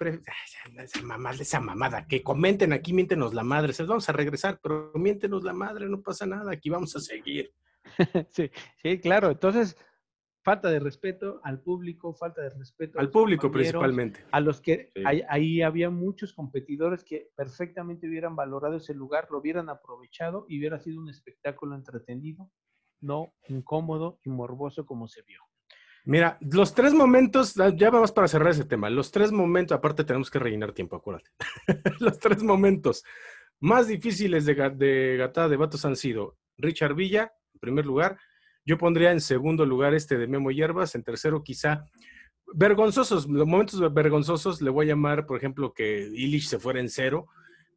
esa 0.77 1.01
mamada, 1.01 1.37
esa 1.41 1.59
mamada, 1.59 2.05
que 2.05 2.21
comenten 2.21 2.73
aquí, 2.73 2.93
miéntenos 2.93 3.33
la 3.33 3.43
madre, 3.43 3.73
se 3.73 3.83
vamos 3.83 4.09
a 4.09 4.13
regresar, 4.13 4.59
pero 4.61 4.91
miéntenos 4.95 5.43
la 5.43 5.53
madre, 5.53 5.87
no 5.87 6.01
pasa 6.01 6.25
nada, 6.25 6.51
aquí 6.51 6.69
vamos 6.69 6.95
a 6.95 6.99
seguir. 6.99 7.53
sí, 8.31 8.51
sí, 8.81 8.99
claro. 8.99 9.29
Entonces, 9.31 9.77
falta 10.43 10.69
de 10.69 10.79
respeto 10.79 11.41
al 11.43 11.61
público, 11.61 12.13
falta 12.13 12.41
de 12.41 12.49
respeto 12.49 12.99
al 12.99 13.09
público 13.09 13.51
principalmente. 13.51 14.25
A 14.31 14.39
los 14.39 14.61
que 14.61 14.91
ahí, 15.05 15.61
había 15.61 15.89
muchos 15.89 16.33
competidores 16.33 17.03
que 17.03 17.29
perfectamente 17.35 18.07
hubieran 18.07 18.35
valorado 18.35 18.77
ese 18.77 18.93
lugar, 18.93 19.27
lo 19.31 19.39
hubieran 19.39 19.69
aprovechado 19.69 20.45
y 20.47 20.59
hubiera 20.59 20.79
sido 20.79 20.99
un 20.99 21.09
espectáculo 21.09 21.75
entretenido, 21.75 22.49
no 23.01 23.33
incómodo 23.47 24.19
y 24.23 24.29
morboso 24.29 24.85
como 24.85 25.07
se 25.07 25.21
vio. 25.23 25.41
Mira, 26.05 26.37
los 26.41 26.73
tres 26.73 26.93
momentos, 26.93 27.55
ya 27.75 27.89
vamos 27.89 28.11
para 28.11 28.27
cerrar 28.27 28.51
ese 28.51 28.65
tema, 28.65 28.89
los 28.89 29.11
tres 29.11 29.31
momentos, 29.31 29.77
aparte 29.77 30.03
tenemos 30.03 30.31
que 30.31 30.39
rellenar 30.39 30.71
tiempo, 30.71 30.95
acuérdate. 30.95 31.29
los 31.99 32.17
tres 32.19 32.41
momentos 32.41 33.03
más 33.59 33.87
difíciles 33.87 34.45
de, 34.45 34.55
de 34.75 35.17
Gatada 35.17 35.49
de 35.49 35.57
Vatos 35.57 35.85
han 35.85 35.95
sido 35.95 36.37
Richard 36.57 36.95
Villa, 36.95 37.33
en 37.53 37.59
primer 37.59 37.85
lugar. 37.85 38.17
Yo 38.65 38.77
pondría 38.77 39.11
en 39.11 39.21
segundo 39.21 39.65
lugar 39.65 39.93
este 39.93 40.17
de 40.17 40.27
Memo 40.27 40.51
Hierbas, 40.51 40.95
en 40.95 41.03
tercero 41.03 41.43
quizá 41.43 41.85
vergonzosos, 42.53 43.27
los 43.27 43.47
momentos 43.47 43.93
vergonzosos 43.93 44.61
le 44.61 44.69
voy 44.69 44.85
a 44.85 44.89
llamar, 44.89 45.25
por 45.25 45.37
ejemplo, 45.37 45.73
que 45.73 46.09
Illich 46.13 46.47
se 46.47 46.59
fuera 46.59 46.79
en 46.79 46.89
cero, 46.89 47.27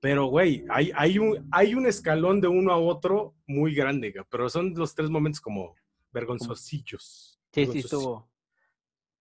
pero 0.03 0.27
güey, 0.27 0.65
hay, 0.69 0.91
hay, 0.97 1.19
un, 1.19 1.49
hay 1.53 1.75
un 1.75 1.87
escalón 1.87 2.41
de 2.41 2.49
uno 2.49 2.73
a 2.73 2.77
otro 2.77 3.37
muy 3.47 3.73
grande, 3.73 4.13
pero 4.29 4.49
son 4.49 4.75
los 4.75 4.95
tres 4.95 5.09
momentos 5.09 5.41
como 5.41 5.77
vergonzosillos. 6.11 7.41
Sí, 7.53 7.67
sí, 7.67 7.79
estuvo. 7.79 8.29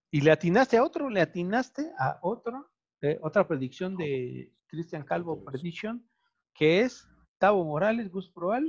¿Y 0.09 0.21
le 0.21 0.31
atinaste 0.31 0.77
a 0.77 0.83
otro? 0.83 1.07
¿Le 1.09 1.21
atinaste 1.21 1.91
a 1.99 2.17
otro? 2.23 2.71
Eh, 3.01 3.19
otra 3.21 3.47
predicción 3.47 3.95
de 3.95 4.51
Cristian 4.65 5.03
Calvo 5.03 5.43
Prediction, 5.45 6.03
que 6.53 6.81
es 6.81 7.07
Tavo 7.37 7.63
Morales, 7.63 8.09
Gus 8.09 8.31
Proal 8.31 8.65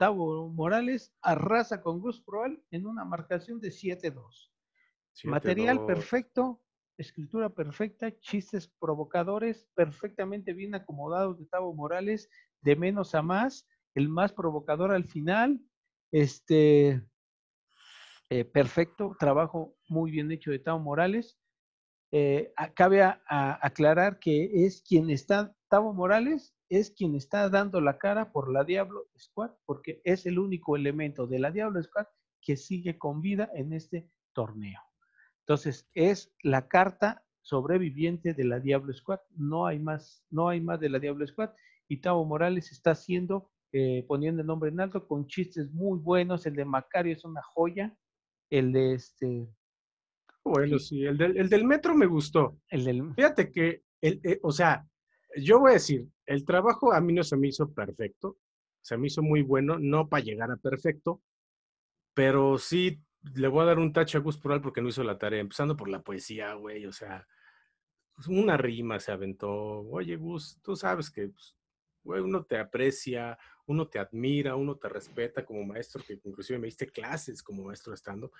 Tavo 0.00 0.48
Morales 0.48 1.12
arrasa 1.20 1.82
con 1.82 2.00
Gus 2.00 2.22
Proal 2.22 2.58
en 2.70 2.86
una 2.86 3.04
marcación 3.04 3.60
de 3.60 3.68
7-2. 3.68 4.50
Material 5.24 5.84
perfecto, 5.84 6.62
escritura 7.00 7.48
perfecta, 7.48 8.16
chistes 8.20 8.68
provocadores, 8.78 9.66
perfectamente 9.74 10.52
bien 10.52 10.74
acomodados 10.74 11.38
de 11.38 11.46
Tavo 11.46 11.74
Morales, 11.74 12.28
de 12.60 12.76
menos 12.76 13.14
a 13.14 13.22
más, 13.22 13.66
el 13.94 14.08
más 14.08 14.32
provocador 14.32 14.92
al 14.92 15.04
final. 15.04 15.60
Este, 16.12 17.02
eh, 18.28 18.44
perfecto, 18.44 19.16
trabajo 19.18 19.76
muy 19.88 20.10
bien 20.10 20.30
hecho 20.30 20.50
de 20.50 20.58
Tavo 20.58 20.80
Morales. 20.80 21.38
Eh, 22.12 22.52
cabe 22.74 23.02
aclarar 23.28 24.18
que 24.18 24.66
es 24.66 24.82
quien 24.82 25.10
está, 25.10 25.54
Tavo 25.68 25.94
Morales 25.94 26.54
es 26.68 26.90
quien 26.90 27.14
está 27.14 27.48
dando 27.48 27.80
la 27.80 27.98
cara 27.98 28.32
por 28.32 28.52
la 28.52 28.64
Diablo 28.64 29.08
Squad, 29.18 29.52
porque 29.64 30.00
es 30.04 30.26
el 30.26 30.38
único 30.38 30.76
elemento 30.76 31.26
de 31.26 31.38
la 31.38 31.50
Diablo 31.50 31.82
Squad 31.82 32.06
que 32.42 32.56
sigue 32.56 32.98
con 32.98 33.20
vida 33.20 33.50
en 33.54 33.72
este 33.72 34.08
torneo. 34.32 34.89
Entonces, 35.40 35.88
es 35.94 36.32
la 36.42 36.68
carta 36.68 37.24
sobreviviente 37.42 38.34
de 38.34 38.44
la 38.44 38.60
Diablo 38.60 38.92
Squad. 38.92 39.20
No 39.36 39.66
hay 39.66 39.78
más, 39.78 40.24
no 40.30 40.48
hay 40.48 40.60
más 40.60 40.80
de 40.80 40.90
la 40.90 40.98
Diablo 40.98 41.26
Squad. 41.26 41.50
Y 41.88 41.98
Tavo 41.98 42.24
Morales 42.24 42.70
está 42.70 42.92
haciendo, 42.92 43.50
eh, 43.72 44.04
poniendo 44.06 44.42
el 44.42 44.46
nombre 44.46 44.70
en 44.70 44.80
alto, 44.80 45.06
con 45.06 45.26
chistes 45.26 45.70
muy 45.72 45.98
buenos. 45.98 46.46
El 46.46 46.54
de 46.54 46.64
Macario 46.64 47.12
es 47.12 47.24
una 47.24 47.42
joya. 47.42 47.96
El 48.48 48.72
de 48.72 48.94
este. 48.94 49.48
Bueno, 50.44 50.78
sí, 50.78 51.04
el 51.04 51.18
del, 51.18 51.36
el 51.36 51.48
del 51.48 51.64
metro 51.64 51.94
me 51.94 52.06
gustó. 52.06 52.58
El 52.68 52.84
del... 52.84 53.14
Fíjate 53.14 53.50
que, 53.52 53.82
el, 54.00 54.20
eh, 54.24 54.38
o 54.42 54.52
sea, 54.52 54.86
yo 55.36 55.60
voy 55.60 55.70
a 55.70 55.74
decir, 55.74 56.08
el 56.26 56.44
trabajo 56.44 56.92
a 56.92 57.00
mí 57.00 57.12
no 57.12 57.22
se 57.22 57.36
me 57.36 57.48
hizo 57.48 57.72
perfecto, 57.72 58.38
se 58.80 58.96
me 58.96 59.08
hizo 59.08 59.22
muy 59.22 59.42
bueno, 59.42 59.78
no 59.78 60.08
para 60.08 60.24
llegar 60.24 60.50
a 60.50 60.56
perfecto, 60.56 61.22
pero 62.14 62.58
sí 62.58 63.00
le 63.22 63.48
voy 63.48 63.62
a 63.62 63.66
dar 63.66 63.78
un 63.78 63.92
tache 63.92 64.18
a 64.18 64.20
Gus 64.20 64.38
Proal 64.38 64.60
porque 64.60 64.80
no 64.80 64.88
hizo 64.88 65.04
la 65.04 65.18
tarea, 65.18 65.40
empezando 65.40 65.76
por 65.76 65.88
la 65.88 66.02
poesía, 66.02 66.54
güey, 66.54 66.86
o 66.86 66.92
sea, 66.92 67.26
pues, 68.14 68.28
una 68.28 68.56
rima 68.56 69.00
se 69.00 69.12
aventó. 69.12 69.50
Oye, 69.50 70.16
Gus, 70.16 70.58
tú 70.62 70.76
sabes 70.76 71.10
que 71.10 71.28
pues, 71.28 71.56
güey, 72.02 72.20
uno 72.20 72.44
te 72.44 72.58
aprecia, 72.58 73.38
uno 73.66 73.88
te 73.88 73.98
admira, 73.98 74.56
uno 74.56 74.76
te 74.76 74.88
respeta 74.88 75.44
como 75.44 75.64
maestro, 75.64 76.02
que 76.06 76.20
inclusive 76.24 76.58
me 76.58 76.66
diste 76.66 76.86
clases 76.86 77.42
como 77.42 77.64
maestro 77.64 77.94
estando, 77.94 78.32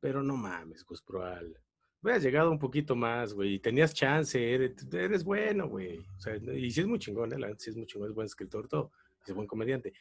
pero 0.00 0.22
no 0.22 0.36
mames, 0.36 0.84
Gus 0.84 1.02
Proal 1.02 1.60
hubieras 2.02 2.22
llegado 2.22 2.50
un 2.50 2.58
poquito 2.58 2.94
más, 2.94 3.32
güey, 3.32 3.58
tenías 3.58 3.92
chance, 3.92 4.54
eres, 4.54 5.24
bueno, 5.24 5.68
güey. 5.68 5.98
O 5.98 6.20
sea, 6.20 6.36
y 6.36 6.70
sí 6.70 6.80
es 6.80 6.86
muy 6.86 6.98
chingón, 6.98 7.32
¿eh? 7.32 7.54
sí 7.58 7.70
es 7.70 7.76
muy 7.76 7.86
chingón, 7.86 8.08
es 8.08 8.14
buen 8.14 8.26
escritor, 8.26 8.68
todo, 8.68 8.92
es 9.26 9.34
buen 9.34 9.46
comediante. 9.46 9.92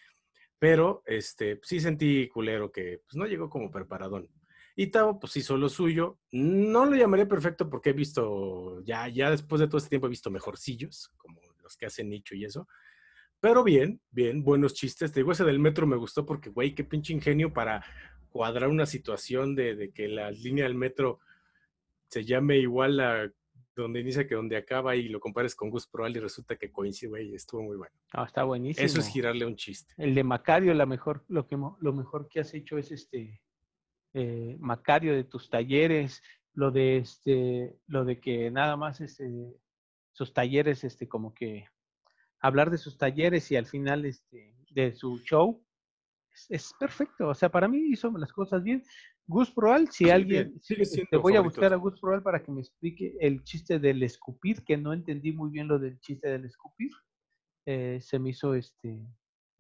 Pero, 0.60 1.04
este, 1.06 1.60
sí 1.64 1.80
sentí 1.80 2.28
culero 2.30 2.72
que, 2.72 3.02
pues, 3.06 3.16
no 3.16 3.26
llegó 3.26 3.50
como 3.50 3.72
preparadón. 3.72 4.30
Y 4.76 4.88
Tavo, 4.88 5.20
pues, 5.20 5.36
hizo 5.38 5.58
lo 5.58 5.70
suyo. 5.70 6.20
No 6.32 6.86
lo 6.86 6.96
llamaría 6.96 7.28
perfecto 7.28 7.70
porque 7.70 7.92
he 7.92 7.94
visto, 7.94 8.82
ya, 8.84 9.08
ya 9.08 9.32
después 9.32 9.60
de 9.60 9.68
todo 9.68 9.78
este 9.78 9.90
tiempo 9.90 10.08
he 10.08 10.12
visto 10.12 10.32
mejorcillos, 10.32 11.12
como 11.18 11.40
los 11.62 11.76
que 11.78 11.86
hacen 11.86 12.10
nicho 12.10 12.36
y 12.36 12.46
eso. 12.46 12.68
Pero 13.40 13.64
bien, 13.64 14.02
bien, 14.10 14.44
buenos 14.44 14.74
chistes. 14.74 15.12
Te 15.12 15.20
digo, 15.20 15.32
ese 15.32 15.44
del 15.44 15.60
metro 15.60 15.86
me 15.86 15.96
gustó 15.96 16.26
porque, 16.26 16.50
güey, 16.50 16.74
qué 16.74 16.84
pinche 16.84 17.14
ingenio 17.14 17.54
para 17.54 17.84
cuadrar 18.30 18.70
una 18.70 18.86
situación 18.86 19.56
de, 19.56 19.76
de 19.76 19.92
que 19.92 20.08
la 20.08 20.32
línea 20.32 20.64
del 20.66 20.76
metro 20.76 21.20
se 22.10 22.26
llame 22.26 22.58
igual 22.58 23.00
a 23.00 23.32
donde 23.82 24.00
inicia 24.00 24.28
que 24.28 24.36
donde 24.36 24.58
acaba 24.58 24.96
y 24.96 25.08
lo 25.10 25.20
compares 25.20 25.56
con 25.56 25.70
Gus 25.70 25.88
Proal 25.88 26.16
y 26.16 26.20
resulta 26.20 26.56
que 26.56 26.72
coincide, 26.72 27.10
güey, 27.10 27.36
estuvo 27.36 27.62
muy 27.64 27.78
bueno. 27.78 27.94
Ah, 28.14 28.26
está 28.26 28.44
buenísimo. 28.44 28.86
Eso 28.86 29.00
es 29.00 29.08
girarle 29.08 29.46
un 29.46 29.56
chiste. 29.56 29.94
El 29.98 30.16
de 30.16 30.24
Macario, 30.24 30.74
la 30.74 30.86
mejor, 30.86 31.24
lo, 31.28 31.48
que, 31.48 31.58
lo 31.58 31.94
mejor 31.94 32.28
que 32.30 32.40
has 32.40 32.54
hecho 32.54 32.78
es 32.78 32.92
este 32.92 33.42
eh, 34.14 34.58
Macario 34.60 35.14
de 35.14 35.24
tus 35.24 35.50
talleres, 35.50 36.24
lo 36.54 36.72
de 36.72 36.98
este, 36.98 37.78
lo 37.88 38.04
de 38.04 38.20
que 38.20 38.50
nada 38.50 38.76
más 38.78 39.00
este, 39.02 39.56
sus 40.12 40.34
talleres, 40.34 40.84
este, 40.84 41.08
como 41.08 41.34
que 41.34 41.68
hablar 42.40 42.72
de 42.72 42.78
sus 42.78 42.98
talleres 42.98 43.52
y 43.52 43.56
al 43.56 43.68
final 43.68 44.06
este, 44.06 44.56
de 44.72 44.96
su 44.96 45.20
show, 45.20 45.64
es, 46.38 46.46
es 46.50 46.74
perfecto. 46.80 47.30
O 47.30 47.36
sea, 47.36 47.50
para 47.50 47.68
mí 47.68 47.78
hizo 47.90 48.10
las 48.18 48.32
cosas 48.32 48.64
bien. 48.64 48.84
Gus 49.26 49.52
Proal, 49.52 49.90
si 49.92 50.10
alguien, 50.10 50.54
te 51.10 51.18
voy 51.18 51.36
a 51.36 51.42
buscar 51.42 51.74
a 51.74 51.76
Gus 51.78 52.00
Proal 52.00 52.24
para 52.24 52.42
que 52.42 52.52
me 52.52 52.62
explique 52.62 53.16
el 53.20 53.44
chiste 53.44 53.80
del 53.80 54.02
escupir, 54.04 54.64
que 54.64 54.78
no 54.78 54.94
entendí 54.94 55.34
muy 55.34 55.50
bien 55.52 55.68
lo 55.68 55.80
del 55.80 56.00
chiste 56.00 56.30
del 56.30 56.46
escupir. 56.46 56.92
Eh, 57.66 58.00
se 58.02 58.20
me 58.20 58.30
hizo 58.30 58.54
este, 58.54 59.00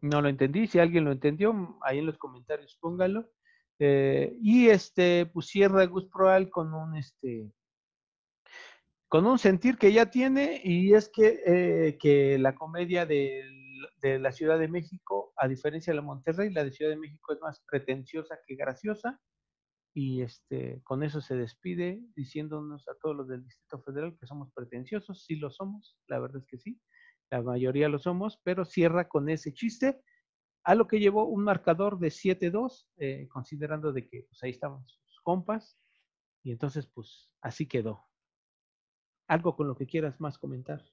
no 0.01 0.21
lo 0.21 0.29
entendí. 0.29 0.67
Si 0.67 0.79
alguien 0.79 1.03
lo 1.03 1.11
entendió, 1.11 1.77
ahí 1.81 1.99
en 1.99 2.05
los 2.05 2.17
comentarios 2.17 2.77
póngalo. 2.79 3.29
Eh, 3.79 4.37
y 4.41 4.69
este, 4.69 5.25
pues 5.25 5.47
cierra 5.47 5.85
Gus 5.85 6.05
Proal 6.05 6.49
con 6.49 6.73
un 6.73 6.95
este, 6.95 7.51
con 9.09 9.25
un 9.25 9.37
sentir 9.37 9.77
que 9.77 9.93
ya 9.93 10.07
tiene, 10.09 10.61
y 10.63 10.93
es 10.93 11.09
que, 11.09 11.41
eh, 11.45 11.97
que 11.97 12.37
la 12.39 12.55
comedia 12.55 13.05
del- 13.05 13.66
de 14.01 14.19
la 14.19 14.31
Ciudad 14.31 14.59
de 14.59 14.67
México, 14.67 15.33
a 15.37 15.47
diferencia 15.47 15.91
de 15.91 15.97
la 15.97 16.01
Monterrey, 16.01 16.51
la 16.51 16.63
de 16.63 16.71
Ciudad 16.71 16.91
de 16.91 16.97
México 16.97 17.33
es 17.33 17.39
más 17.41 17.63
pretenciosa 17.69 18.39
que 18.45 18.55
graciosa, 18.55 19.19
y 19.93 20.21
este, 20.21 20.81
con 20.83 21.01
eso 21.03 21.21
se 21.21 21.35
despide 21.35 21.99
diciéndonos 22.15 22.87
a 22.87 22.93
todos 23.01 23.15
los 23.15 23.27
del 23.27 23.43
Distrito 23.43 23.81
Federal 23.81 24.15
que 24.19 24.27
somos 24.27 24.51
pretenciosos, 24.53 25.25
sí 25.25 25.37
lo 25.37 25.49
somos, 25.49 25.97
la 26.07 26.19
verdad 26.19 26.41
es 26.41 26.45
que 26.45 26.59
sí, 26.59 26.79
la 27.31 27.41
mayoría 27.41 27.89
lo 27.89 27.99
somos, 27.99 28.39
pero 28.43 28.63
cierra 28.63 29.07
con 29.07 29.29
ese 29.29 29.53
chiste, 29.53 30.01
a 30.63 30.75
lo 30.75 30.87
que 30.87 30.99
llevó 30.99 31.25
un 31.25 31.43
marcador 31.43 31.97
de 31.97 32.09
7-2, 32.09 32.87
eh, 32.97 33.27
considerando 33.29 33.93
de 33.93 34.07
que 34.07 34.23
pues, 34.29 34.43
ahí 34.43 34.51
estaban 34.51 34.85
sus 34.85 35.21
compas, 35.23 35.79
y 36.43 36.51
entonces 36.51 36.87
pues 36.87 37.31
así 37.41 37.67
quedó. 37.67 38.05
Algo 39.27 39.55
con 39.55 39.67
lo 39.67 39.75
que 39.75 39.87
quieras 39.87 40.19
más 40.21 40.37
comentar. 40.37 40.85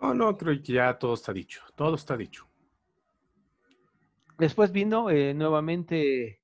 No, 0.00 0.14
no, 0.14 0.36
creo 0.36 0.60
que 0.62 0.72
ya 0.72 0.98
todo 0.98 1.14
está 1.14 1.32
dicho. 1.32 1.62
Todo 1.74 1.94
está 1.94 2.16
dicho. 2.16 2.48
Después 4.38 4.72
vino 4.72 5.10
eh, 5.10 5.34
nuevamente 5.34 6.42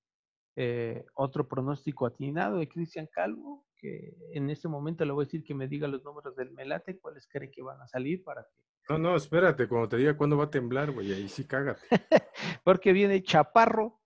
eh, 0.55 1.07
otro 1.15 1.49
pronóstico 1.49 2.07
atinado 2.07 2.59
de 2.59 2.69
Cristian 2.69 3.09
Calvo, 3.11 3.67
que 3.77 4.17
en 4.33 4.51
este 4.51 4.69
momento 4.69 5.05
le 5.05 5.13
voy 5.13 5.23
a 5.23 5.27
decir 5.27 5.43
que 5.43 5.55
me 5.55 5.69
diga 5.69 5.89
los 5.89 6.05
números 6.05 6.35
del 6.37 6.51
Melate, 6.51 6.99
cuáles 6.99 7.27
cree 7.27 7.51
que 7.51 7.63
van 7.63 7.81
a 7.81 7.87
salir 7.87 8.23
para 8.23 8.43
que... 8.45 8.63
No, 8.89 8.99
no, 8.99 9.17
espérate, 9.17 9.69
cuando 9.69 9.89
te 9.89 9.97
diga 9.97 10.17
cuándo 10.17 10.37
va 10.37 10.45
a 10.45 10.51
temblar, 10.51 10.91
güey, 10.91 11.13
ahí 11.13 11.29
sí 11.29 11.45
cágate. 11.45 11.83
Porque 12.65 12.93
viene 12.93 13.23
Chaparro 13.23 14.01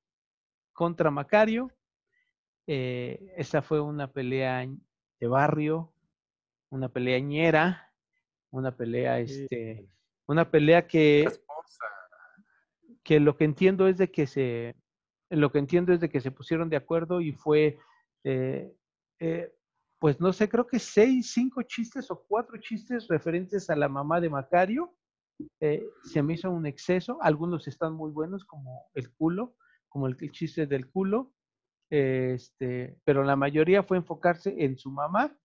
contra 0.72 1.11
Macario. 1.11 1.70
Eh, 2.66 3.32
esa 3.37 3.62
fue 3.62 3.80
una 3.80 4.12
pelea 4.12 4.66
de 5.20 5.26
barrio, 5.26 5.92
una 6.70 6.88
pelea 6.88 7.18
ñera, 7.18 7.91
una 8.52 8.76
pelea, 8.76 9.16
Sí. 9.26 9.42
este, 9.42 9.88
una 10.28 10.49
pelea 10.50 10.87
que... 10.87 11.28
Que 13.04 13.18
lo 13.18 13.37
que 13.37 13.44
entiendo 13.44 13.88
es 13.88 13.99
de 13.99 14.11
que 14.12 14.26
se 14.28 14.76
lo 15.28 15.50
que 15.50 15.59
entiendo 15.59 15.92
es 15.92 16.00
de 16.00 16.09
que 16.09 16.21
se 16.21 16.30
pusieron 16.30 16.68
de 16.68 16.76
acuerdo 16.76 17.21
y 17.21 17.32
fue 17.32 17.78
eh, 18.23 18.73
eh, 19.18 19.52
pues 19.99 20.21
no 20.21 20.32
sé 20.32 20.49
creo 20.49 20.66
que 20.66 20.78
seis 20.78 21.32
cinco 21.32 21.62
chistes 21.62 22.11
o 22.11 22.23
cuatro 22.28 22.59
chistes 22.59 23.09
referentes 23.09 23.68
a 23.71 23.75
la 23.76 23.88
mamá 23.88 24.21
de 24.21 24.28
Macario 24.28 24.94
eh, 25.59 25.82
se 26.04 26.23
me 26.23 26.35
hizo 26.35 26.50
un 26.50 26.66
exceso 26.66 27.18
algunos 27.23 27.66
están 27.66 27.94
muy 27.94 28.11
buenos 28.12 28.44
como 28.44 28.88
el 28.94 29.11
culo 29.14 29.56
como 29.88 30.06
el, 30.06 30.16
el 30.21 30.30
chiste 30.30 30.66
del 30.66 30.88
culo 30.88 31.32
eh, 31.90 32.32
este 32.35 32.99
pero 33.04 33.25
la 33.25 33.35
mayoría 33.37 33.82
fue 33.82 33.97
enfocarse 33.97 34.54
en 34.62 34.76
su 34.76 34.90
mamá 34.92 35.37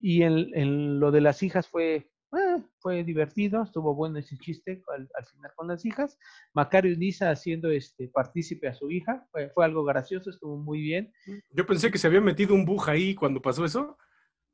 y 0.00 0.24
en, 0.24 0.50
en 0.54 1.00
lo 1.00 1.10
de 1.12 1.20
las 1.22 1.42
hijas 1.42 1.68
fue 1.68 2.10
eh, 2.32 2.62
fue 2.78 3.04
divertido, 3.04 3.62
estuvo 3.62 3.94
bueno 3.94 4.18
ese 4.18 4.36
chiste 4.38 4.82
al, 4.94 5.08
al 5.14 5.24
final 5.26 5.52
con 5.56 5.68
las 5.68 5.84
hijas. 5.84 6.18
Macario 6.54 6.96
Niza 6.96 7.30
haciendo 7.30 7.70
este 7.70 8.08
partícipe 8.08 8.68
a 8.68 8.74
su 8.74 8.90
hija, 8.90 9.26
fue, 9.30 9.50
fue 9.50 9.64
algo 9.64 9.84
gracioso, 9.84 10.30
estuvo 10.30 10.56
muy 10.56 10.80
bien. 10.80 11.12
Yo 11.50 11.64
pensé 11.66 11.90
que 11.90 11.98
se 11.98 12.06
había 12.06 12.20
metido 12.20 12.54
un 12.54 12.64
bug 12.64 12.88
ahí 12.90 13.14
cuando 13.14 13.40
pasó 13.40 13.64
eso. 13.64 13.96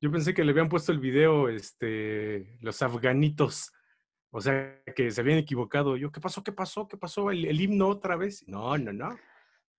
Yo 0.00 0.10
pensé 0.12 0.34
que 0.34 0.44
le 0.44 0.50
habían 0.50 0.68
puesto 0.68 0.92
el 0.92 0.98
video, 0.98 1.48
este, 1.48 2.58
los 2.60 2.82
afganitos. 2.82 3.72
O 4.30 4.40
sea, 4.40 4.82
que 4.94 5.10
se 5.10 5.20
habían 5.20 5.38
equivocado. 5.38 5.96
Yo, 5.96 6.10
¿qué 6.10 6.20
pasó? 6.20 6.42
¿Qué 6.42 6.52
pasó? 6.52 6.88
¿Qué 6.88 6.96
pasó? 6.96 7.30
¿El, 7.30 7.44
el 7.46 7.60
himno 7.60 7.88
otra 7.88 8.16
vez? 8.16 8.44
No, 8.48 8.76
no, 8.76 8.92
no. 8.92 9.16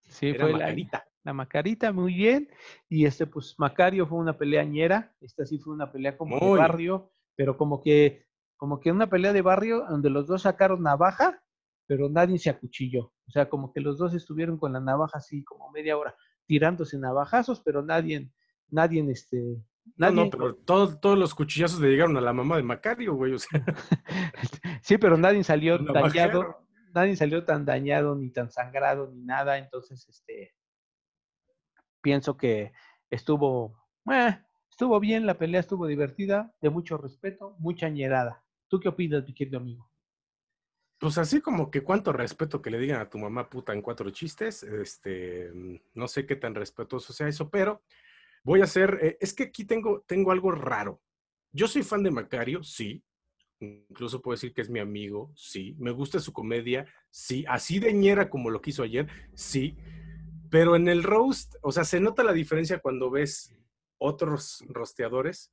Sí, 0.08 0.28
Era 0.30 0.46
fue 0.46 0.52
la, 0.54 0.58
Margarita. 0.60 1.08
la 1.24 1.34
Macarita, 1.34 1.92
muy 1.92 2.14
bien. 2.14 2.50
Y 2.88 3.06
este, 3.06 3.28
pues 3.28 3.56
Macario 3.58 4.08
fue 4.08 4.18
una 4.18 4.38
pelea 4.38 4.64
ñera, 4.64 5.14
esta 5.22 5.46
sí 5.46 5.60
fue 5.60 5.74
una 5.74 5.92
pelea 5.92 6.16
como 6.18 6.40
de 6.40 6.46
Muy. 6.46 6.58
barrio, 6.60 7.12
pero 7.36 7.58
como 7.58 7.82
que, 7.82 8.26
como 8.58 8.80
que 8.80 8.92
una 8.92 9.08
pelea 9.08 9.34
de 9.34 9.42
barrio 9.42 9.86
donde 9.90 10.10
los 10.10 10.28
dos 10.28 10.44
sacaron 10.44 10.84
navaja, 10.84 11.42
pero 11.88 12.10
nadie 12.10 12.40
se 12.40 12.50
acuchilló. 12.50 13.14
O 13.28 13.32
sea, 13.32 13.50
como 13.50 13.72
que 13.72 13.82
los 13.82 13.98
dos 13.98 14.14
estuvieron 14.14 14.58
con 14.58 14.74
la 14.74 14.80
navaja 14.80 15.18
así 15.18 15.44
como 15.44 15.72
media 15.72 15.98
hora 15.98 16.16
tirándose 16.46 16.98
navajazos, 16.98 17.62
pero 17.62 17.82
nadie, 17.82 18.30
nadie, 18.70 19.04
este, 19.12 19.38
No, 19.98 20.12
nadie, 20.12 20.16
no, 20.16 20.30
pero 20.30 20.56
todos, 20.56 21.00
todos 21.00 21.18
los 21.18 21.34
cuchillazos 21.34 21.80
le 21.80 21.90
llegaron 21.90 22.18
a 22.18 22.22
la 22.22 22.34
mamá 22.34 22.58
de 22.58 22.64
Macario, 22.64 23.16
güey. 23.16 23.34
O 23.34 23.40
sea, 23.40 23.50
sí, 24.84 24.98
pero 24.98 25.18
nadie 25.18 25.44
salió 25.44 25.78
dañado, 25.80 26.68
nadie 26.94 27.16
salió 27.16 27.44
tan 27.44 27.66
dañado, 27.66 28.16
ni 28.16 28.32
tan 28.32 28.52
sangrado, 28.52 29.12
ni 29.12 29.24
nada. 29.24 29.58
Entonces, 29.58 30.08
este, 30.08 30.54
pienso 32.02 32.38
que 32.38 32.72
estuvo, 33.10 33.76
eh, 34.12 34.40
estuvo 34.76 35.00
bien, 35.00 35.26
la 35.26 35.38
pelea 35.38 35.62
estuvo 35.62 35.88
divertida, 35.88 36.54
de 36.62 36.70
mucho 36.70 36.98
respeto, 36.98 37.56
mucha 37.60 37.88
ñerada. 37.88 38.44
¿Tú 38.68 38.78
qué 38.82 38.90
opinas, 38.90 39.26
mi 39.26 39.34
querido 39.34 39.58
amigo? 39.58 39.90
pues 40.98 41.18
así 41.18 41.42
como 41.42 41.70
que 41.70 41.84
cuánto 41.84 42.14
respeto 42.14 42.62
que 42.62 42.72
le 42.72 42.80
digan 42.80 43.00
a 43.02 43.10
tu 43.10 43.18
mamá 43.18 43.50
puta 43.50 43.74
en 43.74 43.82
cuatro 43.82 44.10
chistes. 44.10 44.64
Este, 44.64 45.52
mm, 45.54 45.76
no 45.94 46.08
sé 46.08 46.26
qué 46.26 46.36
tan 46.36 46.56
respetuoso 46.56 47.14
sea 47.14 47.28
eso, 47.28 47.50
pero 47.50 47.84
voy 48.44 48.62
a 48.62 48.64
hacer, 48.66 49.00
eh, 49.02 49.18
es 49.22 49.34
que 49.34 49.44
aquí 49.44 49.66
tengo, 49.66 50.04
tengo 50.08 50.32
algo 50.32 50.52
raro. 50.52 51.02
Yo 51.52 51.68
soy 51.68 51.84
fan 51.84 52.04
de 52.04 52.12
Macario, 52.12 52.64
sí. 52.64 53.04
Incluso 53.60 54.22
puedo 54.22 54.36
decir 54.36 54.54
que 54.54 54.62
es 54.62 54.70
mi 54.70 54.80
amigo, 54.80 55.32
sí. 55.36 55.76
Me 55.80 55.92
gusta 55.92 56.20
su 56.20 56.34
comedia, 56.34 56.86
sí. 57.12 57.46
Así 57.48 57.80
de 57.80 57.94
ñera 57.94 58.30
como 58.30 58.50
lo 58.50 58.62
quiso 58.62 58.84
ayer, 58.84 59.08
sí. 59.36 59.78
Pero 60.50 60.76
en 60.76 60.88
el 60.88 61.04
roast, 61.04 61.56
o 61.62 61.72
sea, 61.72 61.84
se 61.84 62.00
nota 62.00 62.24
la 62.24 62.34
diferencia 62.34 62.80
cuando 62.80 63.10
ves 63.12 63.56
otros 63.98 64.64
rosteadores, 64.68 65.52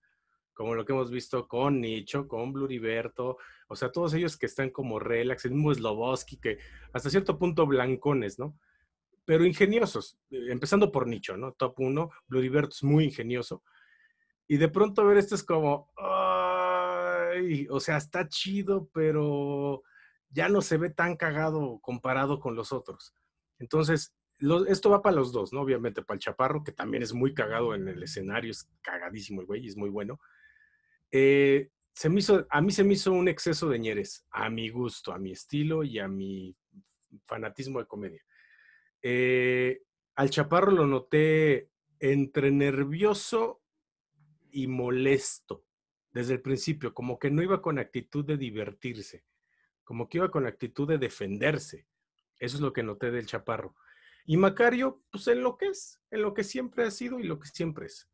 como 0.54 0.74
lo 0.74 0.84
que 0.84 0.92
hemos 0.92 1.10
visto 1.10 1.48
con 1.48 1.80
Nicho, 1.80 2.28
con 2.28 2.52
Bluriberto, 2.52 3.38
o 3.68 3.76
sea, 3.76 3.90
todos 3.90 4.12
ellos 4.14 4.36
que 4.36 4.46
están 4.46 4.70
como 4.70 4.98
relax, 4.98 5.44
el 5.44 5.52
mismo 5.52 5.72
Sloboski, 5.74 6.36
que 6.36 6.58
hasta 6.92 7.10
cierto 7.10 7.38
punto 7.38 7.66
blancones, 7.66 8.38
¿no? 8.38 8.58
Pero 9.24 9.46
ingeniosos, 9.46 10.18
eh, 10.30 10.48
empezando 10.50 10.92
por 10.92 11.06
Nicho, 11.06 11.36
¿no? 11.36 11.52
Top 11.52 11.78
1, 11.78 12.10
Bluriberto 12.26 12.74
es 12.74 12.82
muy 12.82 13.04
ingenioso. 13.04 13.62
Y 14.48 14.58
de 14.58 14.68
pronto 14.68 15.04
ver 15.06 15.16
esto 15.16 15.34
es 15.34 15.44
como, 15.44 15.90
ay, 15.96 17.66
o 17.70 17.80
sea, 17.80 17.96
está 17.96 18.28
chido, 18.28 18.90
pero 18.92 19.82
ya 20.28 20.48
no 20.48 20.60
se 20.60 20.76
ve 20.76 20.90
tan 20.90 21.16
cagado 21.16 21.78
comparado 21.80 22.40
con 22.40 22.54
los 22.54 22.72
otros. 22.72 23.14
Entonces, 23.58 24.14
lo- 24.42 24.66
esto 24.66 24.90
va 24.90 25.00
para 25.02 25.16
los 25.16 25.32
dos, 25.32 25.52
¿no? 25.52 25.60
Obviamente 25.62 26.02
para 26.02 26.16
el 26.16 26.20
Chaparro, 26.20 26.62
que 26.64 26.72
también 26.72 27.02
es 27.02 27.12
muy 27.12 27.32
cagado 27.32 27.74
en 27.74 27.88
el 27.88 28.02
escenario, 28.02 28.50
es 28.50 28.68
cagadísimo 28.82 29.40
el 29.40 29.46
güey, 29.46 29.66
es 29.66 29.76
muy 29.76 29.88
bueno. 29.88 30.20
Eh, 31.10 31.70
se 31.94 32.08
me 32.08 32.20
hizo, 32.20 32.46
a 32.50 32.60
mí 32.60 32.72
se 32.72 32.84
me 32.84 32.94
hizo 32.94 33.12
un 33.12 33.28
exceso 33.28 33.68
de 33.68 33.78
ñeres, 33.78 34.26
a 34.30 34.50
mi 34.50 34.68
gusto, 34.70 35.12
a 35.12 35.18
mi 35.18 35.32
estilo 35.32 35.84
y 35.84 35.98
a 35.98 36.08
mi 36.08 36.56
fanatismo 37.26 37.78
de 37.78 37.86
comedia. 37.86 38.22
Eh, 39.02 39.82
al 40.16 40.30
Chaparro 40.30 40.72
lo 40.72 40.86
noté 40.86 41.70
entre 42.00 42.50
nervioso 42.50 43.62
y 44.50 44.66
molesto 44.66 45.64
desde 46.10 46.34
el 46.34 46.42
principio, 46.42 46.92
como 46.94 47.18
que 47.18 47.30
no 47.30 47.42
iba 47.42 47.62
con 47.62 47.78
actitud 47.78 48.24
de 48.24 48.36
divertirse, 48.36 49.24
como 49.84 50.08
que 50.08 50.18
iba 50.18 50.30
con 50.30 50.46
actitud 50.46 50.88
de 50.88 50.98
defenderse. 50.98 51.86
Eso 52.38 52.56
es 52.56 52.60
lo 52.62 52.72
que 52.72 52.82
noté 52.82 53.10
del 53.10 53.26
Chaparro. 53.26 53.74
Y 54.26 54.36
Macario, 54.36 55.02
pues 55.10 55.26
en 55.28 55.42
lo 55.42 55.56
que 55.56 55.66
es, 55.68 56.00
en 56.10 56.22
lo 56.22 56.34
que 56.34 56.44
siempre 56.44 56.84
ha 56.84 56.90
sido 56.90 57.18
y 57.18 57.24
lo 57.24 57.38
que 57.38 57.48
siempre 57.48 57.86
es. 57.86 58.08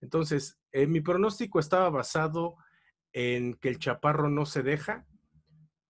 Entonces, 0.00 0.58
eh, 0.72 0.86
mi 0.86 1.00
pronóstico 1.00 1.60
estaba 1.60 1.90
basado 1.90 2.56
en 3.12 3.54
que 3.54 3.68
el 3.68 3.78
Chaparro 3.78 4.30
no 4.30 4.46
se 4.46 4.62
deja, 4.62 5.06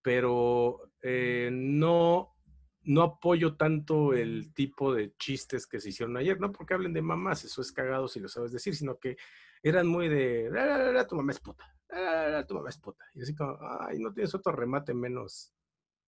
pero 0.02 0.90
eh, 1.02 1.50
no, 1.52 2.34
no 2.82 3.02
apoyo 3.02 3.56
tanto 3.56 4.14
el 4.14 4.52
tipo 4.54 4.92
de 4.94 5.14
chistes 5.16 5.66
que 5.66 5.80
se 5.80 5.90
hicieron 5.90 6.16
ayer, 6.16 6.40
no 6.40 6.50
porque 6.50 6.74
hablen 6.74 6.92
de 6.92 7.02
mamás, 7.02 7.44
eso 7.44 7.60
es 7.60 7.72
cagado 7.72 8.08
si 8.08 8.20
lo 8.20 8.28
sabes 8.28 8.52
decir, 8.52 8.74
sino 8.74 8.98
que 8.98 9.16
eran 9.62 9.86
muy 9.86 10.08
de, 10.08 10.48
"La, 10.50 10.64
la, 10.66 10.92
la, 10.92 11.06
tu 11.06 11.14
mamá 11.16 11.32
es 11.32 11.40
puta, 11.40 11.76
la, 11.90 12.44
tu 12.46 12.54
mamá 12.54 12.70
es 12.70 12.78
puta. 12.78 13.04
Y 13.14 13.22
así 13.22 13.34
como, 13.34 13.58
ay, 13.80 13.98
no 13.98 14.12
tienes 14.12 14.34
otro 14.34 14.52
remate 14.52 14.94
menos 14.94 15.52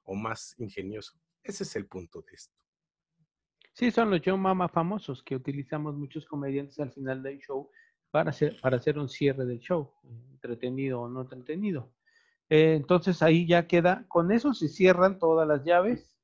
o 0.05 0.15
más 0.15 0.55
ingenioso. 0.59 1.21
Ese 1.43 1.65
es 1.65 1.77
el 1.77 1.87
punto 1.87 2.23
de 2.23 2.33
esto. 2.33 2.57
Sí, 3.83 3.91
son 3.91 4.11
los 4.11 4.23
Yo 4.23 4.37
Mama 4.37 4.69
famosos 4.69 5.25
que 5.25 5.35
utilizamos 5.35 5.97
muchos 5.97 6.25
comediantes 6.25 6.79
al 6.79 6.93
final 6.93 7.21
del 7.21 7.41
show 7.41 7.69
para 8.13 8.31
hacer, 8.31 8.61
para 8.61 8.77
hacer 8.77 8.97
un 8.97 9.09
cierre 9.09 9.45
del 9.45 9.59
show, 9.59 9.91
entretenido 10.31 11.01
o 11.01 11.09
no 11.09 11.23
entretenido. 11.23 11.93
Eh, 12.49 12.75
entonces 12.77 13.23
ahí 13.23 13.45
ya 13.45 13.67
queda, 13.67 14.05
con 14.07 14.31
eso 14.31 14.55
se 14.55 14.69
cierran 14.69 15.19
todas 15.19 15.49
las 15.49 15.65
llaves 15.65 16.17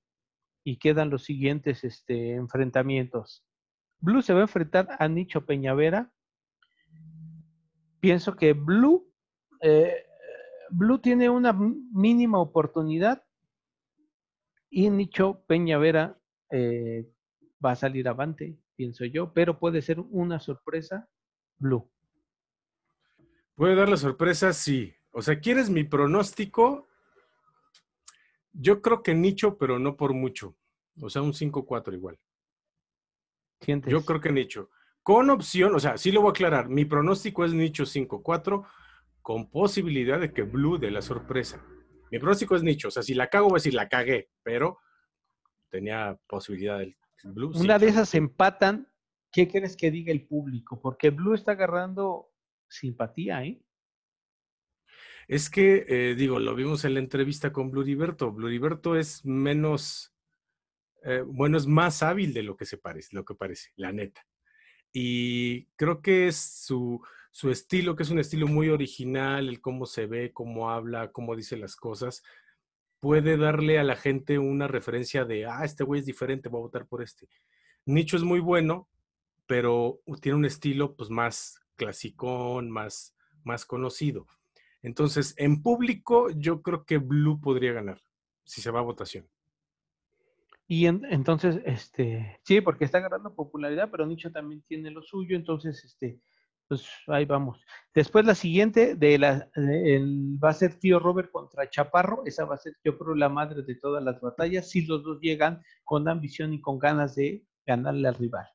y 0.63 0.77
quedan 0.77 1.11
los 1.11 1.25
siguientes 1.25 1.83
este, 1.83 2.35
enfrentamientos. 2.35 3.45
Blue 3.99 4.23
se 4.23 4.35
va 4.35 4.39
a 4.39 4.43
enfrentar 4.43 4.91
a 4.97 5.09
Nicho 5.09 5.45
Peñavera. 5.45 6.13
Pienso 7.99 8.37
que 8.37 8.53
Blue, 8.53 9.13
eh, 9.63 10.07
Blue 10.71 11.01
tiene 11.01 11.29
una 11.29 11.53
mínima 11.53 12.39
oportunidad 12.39 13.25
y 14.71 14.91
Nicho 14.91 15.43
Peñavera 15.49 16.21
eh, 16.53 17.11
va 17.65 17.73
a 17.73 17.77
salir 17.77 18.09
avante, 18.09 18.57
pienso 18.77 19.05
yo, 19.05 19.33
pero 19.33 19.59
puede 19.59 19.83
ser 19.83 20.01
una 20.01 20.41
sorpresa 20.41 21.09
Blue. 21.59 21.91
Puede 23.55 23.75
dar 23.75 23.89
la 23.89 23.97
sorpresa, 23.97 24.53
sí. 24.53 24.95
O 25.11 25.23
sea, 25.23 25.41
¿quieres 25.41 25.69
mi 25.69 25.83
pronóstico? 25.83 26.87
Yo 28.53 28.81
creo 28.81 29.03
que 29.03 29.15
nicho, 29.15 29.59
pero 29.59 29.79
no 29.79 29.97
por 29.97 30.15
mucho. 30.15 30.57
O 31.01 31.11
sea, 31.11 31.23
un 31.23 31.33
5-4 31.33 31.95
igual. 31.95 32.19
Yo 33.67 34.05
creo 34.05 34.21
que 34.21 34.31
nicho. 34.31 34.71
Con 35.03 35.31
opción, 35.31 35.75
o 35.75 35.81
sea, 35.81 35.97
sí 35.97 36.13
lo 36.13 36.21
voy 36.21 36.29
a 36.29 36.31
aclarar. 36.31 36.69
Mi 36.69 36.85
pronóstico 36.85 37.45
es 37.45 37.53
nicho 37.53 37.85
5-4 37.85 38.65
con 39.23 39.51
posibilidad 39.51 40.21
de 40.21 40.33
que 40.33 40.43
Blue 40.43 40.79
dé 40.79 40.91
la 40.91 41.03
sorpresa. 41.03 41.65
Mi 42.11 42.19
pronóstico 42.19 42.55
es 42.55 42.63
nicho. 42.63 42.89
O 42.89 42.91
sea, 42.91 43.03
si 43.03 43.15
la 43.15 43.29
cago, 43.29 43.49
voy 43.49 43.57
a 43.57 43.61
decir 43.61 43.75
la 43.75 43.89
cagué, 43.89 44.31
pero 44.43 44.79
tenía 45.71 46.17
posibilidad 46.29 46.79
del 46.79 46.97
Blue. 47.25 47.53
Una 47.55 47.79
de 47.79 47.89
esas 47.89 48.15
empatan. 48.15 48.89
¿Qué 49.31 49.49
crees 49.49 49.77
que 49.77 49.91
diga 49.91 50.11
el 50.11 50.27
público? 50.27 50.81
Porque 50.81 51.11
Blue 51.11 51.35
está 51.35 51.53
agarrando 51.53 52.33
simpatía, 52.69 53.45
¿eh? 53.45 53.63
Es 55.27 55.51
que, 55.51 55.85
eh, 55.87 56.15
digo, 56.15 56.39
lo 56.39 56.55
vimos 56.55 56.87
en 56.87 56.95
la 56.95 57.01
entrevista 57.01 57.53
con 57.53 57.71
Bluriberto. 57.71 58.33
Bluriberto 58.33 58.97
es 58.97 59.27
menos, 59.27 60.15
eh, 61.05 61.23
bueno, 61.27 61.59
es 61.59 61.67
más 61.67 62.03
hábil 62.03 62.33
de 62.33 62.43
lo 62.43 62.57
que 62.57 62.65
se 62.65 62.79
parece, 62.79 63.15
lo 63.15 63.27
que 63.27 63.35
parece, 63.35 63.71
la 63.77 63.93
neta. 63.93 64.27
Y 64.91 65.67
creo 65.77 66.01
que 66.01 66.29
es 66.29 66.37
su, 66.37 67.05
su 67.31 67.51
estilo, 67.51 67.95
que 67.95 68.05
es 68.05 68.11
un 68.11 68.21
estilo 68.21 68.47
muy 68.47 68.71
original, 68.71 69.51
el 69.51 69.61
cómo 69.61 69.85
se 69.85 70.07
ve, 70.07 70.33
cómo 70.33 70.71
habla, 70.71 71.13
cómo 71.13 71.37
dice 71.37 71.59
las 71.59 71.77
cosas, 71.77 72.23
puede 73.01 73.37
darle 73.37 73.79
a 73.79 73.85
la 73.85 73.97
gente 73.97 74.39
una 74.39 74.69
referencia 74.69 75.25
de, 75.25 75.47
ah, 75.47 75.65
este 75.65 75.85
güey 75.85 76.01
es 76.01 76.07
diferente, 76.07 76.49
voy 76.49 76.61
a 76.61 76.63
votar 76.63 76.87
por 76.87 77.03
este. 77.03 77.29
Nicho 77.87 78.17
es 78.17 78.23
muy 78.23 78.41
bueno, 78.41 78.89
pero 79.47 80.01
tiene 80.21 80.37
un 80.37 80.45
estilo 80.45 80.95
pues 80.95 81.11
más 81.11 81.61
clasicón, 81.77 82.71
más, 82.71 83.15
más 83.45 83.65
conocido. 83.65 84.27
Entonces, 84.83 85.35
en 85.39 85.63
público, 85.63 86.31
yo 86.31 86.63
creo 86.63 86.85
que 86.85 86.99
Blue 86.99 87.41
podría 87.41 87.73
ganar 87.73 88.01
si 88.45 88.61
se 88.61 88.71
va 88.71 88.81
a 88.81 88.83
votación. 88.83 89.29
Y 90.67 90.87
entonces, 90.87 91.61
este, 91.65 92.41
sí, 92.43 92.61
porque 92.61 92.85
está 92.85 92.99
agarrando 92.99 93.35
popularidad, 93.35 93.89
pero 93.91 94.07
Nicho 94.07 94.31
también 94.31 94.63
tiene 94.69 94.91
lo 94.91 95.03
suyo, 95.03 95.35
entonces, 95.35 95.83
este, 95.83 96.21
pues 96.69 96.87
ahí 97.07 97.25
vamos. 97.25 97.61
Después 97.95 98.25
la 98.25 98.35
siguiente 98.35 98.95
de 98.95 99.19
la, 99.19 99.51
va 99.57 100.51
a 100.51 100.55
ser 100.55 100.79
Tío 100.79 100.99
Robert 100.99 101.31
contra 101.31 101.69
Chaparro, 101.69 102.23
esa 102.27 102.45
va 102.45 102.57
a 102.57 102.59
ser, 102.59 102.75
yo 102.85 102.97
creo, 102.99 103.15
la 103.15 103.29
madre 103.29 103.63
de 103.63 103.75
todas 103.75 104.05
las 104.05 104.21
batallas, 104.21 104.69
si 104.71 104.87
los 104.87 105.03
dos 105.03 105.19
llegan 105.21 105.63
con 105.85 106.09
ambición 106.09 106.53
y 106.53 106.61
con 106.61 106.79
ganas 106.79 107.15
de 107.15 107.45
ganarle 107.67 108.09
al 108.09 108.15
rival. 108.15 108.47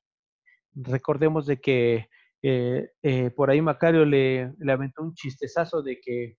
Recordemos 0.76 1.46
de 1.46 1.60
que 1.60 2.10
eh, 2.42 2.92
eh, 3.02 3.32
por 3.32 3.50
ahí 3.50 3.62
Macario 3.62 4.06
le, 4.06 4.54
le, 4.58 4.72
aventó 4.72 5.02
un 5.02 5.14
chistezazo 5.14 5.82
de 5.82 6.00
que, 6.00 6.38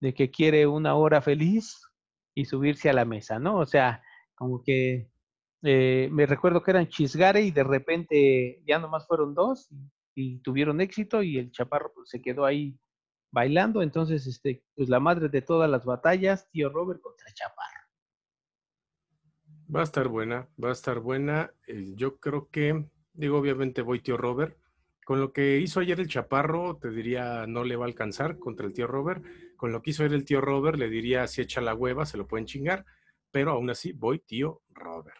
de 0.00 0.14
que 0.14 0.30
quiere 0.30 0.66
una 0.66 0.94
hora 0.96 1.20
feliz 1.20 1.80
y 2.34 2.44
subirse 2.46 2.90
a 2.90 2.94
la 2.94 3.04
mesa, 3.04 3.38
¿no? 3.38 3.58
O 3.58 3.66
sea, 3.66 4.02
como 4.34 4.62
que 4.62 5.08
eh, 5.62 6.08
me 6.12 6.26
recuerdo 6.26 6.62
que 6.62 6.72
eran 6.72 6.88
Chisgare 6.88 7.40
y 7.42 7.50
de 7.50 7.64
repente 7.64 8.62
ya 8.66 8.78
nomás 8.78 9.06
fueron 9.06 9.34
dos 9.34 9.70
y, 10.14 10.38
tuvieron 10.38 10.80
éxito 10.80 11.22
y 11.22 11.38
el 11.38 11.50
chaparro 11.50 11.92
pues, 11.94 12.10
se 12.10 12.22
quedó 12.22 12.44
ahí 12.44 12.78
bailando. 13.30 13.82
Entonces, 13.82 14.26
este, 14.26 14.64
pues 14.74 14.88
la 14.88 15.00
madre 15.00 15.28
de 15.28 15.42
todas 15.42 15.68
las 15.68 15.84
batallas, 15.84 16.48
tío 16.50 16.70
Robert 16.70 17.00
contra 17.00 17.32
Chaparro. 17.32 17.84
Va 19.74 19.80
a 19.80 19.84
estar 19.84 20.08
buena, 20.08 20.48
va 20.62 20.68
a 20.68 20.72
estar 20.72 21.00
buena. 21.00 21.52
yo 21.96 22.18
creo 22.18 22.48
que, 22.50 22.86
digo, 23.12 23.38
obviamente 23.38 23.82
voy 23.82 24.00
tío 24.00 24.16
Robert. 24.16 24.56
Con 25.04 25.20
lo 25.20 25.32
que 25.32 25.58
hizo 25.58 25.80
ayer 25.80 26.00
el 26.00 26.08
Chaparro, 26.08 26.78
te 26.78 26.90
diría 26.90 27.46
no 27.46 27.64
le 27.64 27.76
va 27.76 27.84
a 27.84 27.88
alcanzar 27.88 28.38
contra 28.38 28.66
el 28.66 28.72
tío 28.72 28.86
Robert. 28.86 29.22
Con 29.56 29.72
lo 29.72 29.82
que 29.82 29.90
hizo 29.90 30.02
ayer 30.02 30.14
el 30.14 30.24
tío 30.24 30.40
Robert, 30.40 30.78
le 30.78 30.88
diría 30.88 31.26
si 31.26 31.42
echa 31.42 31.60
la 31.60 31.74
hueva, 31.74 32.06
se 32.06 32.16
lo 32.16 32.26
pueden 32.26 32.46
chingar. 32.46 32.86
Pero 33.30 33.52
aún 33.52 33.68
así, 33.68 33.92
voy 33.92 34.20
tío 34.20 34.62
Robert. 34.70 35.18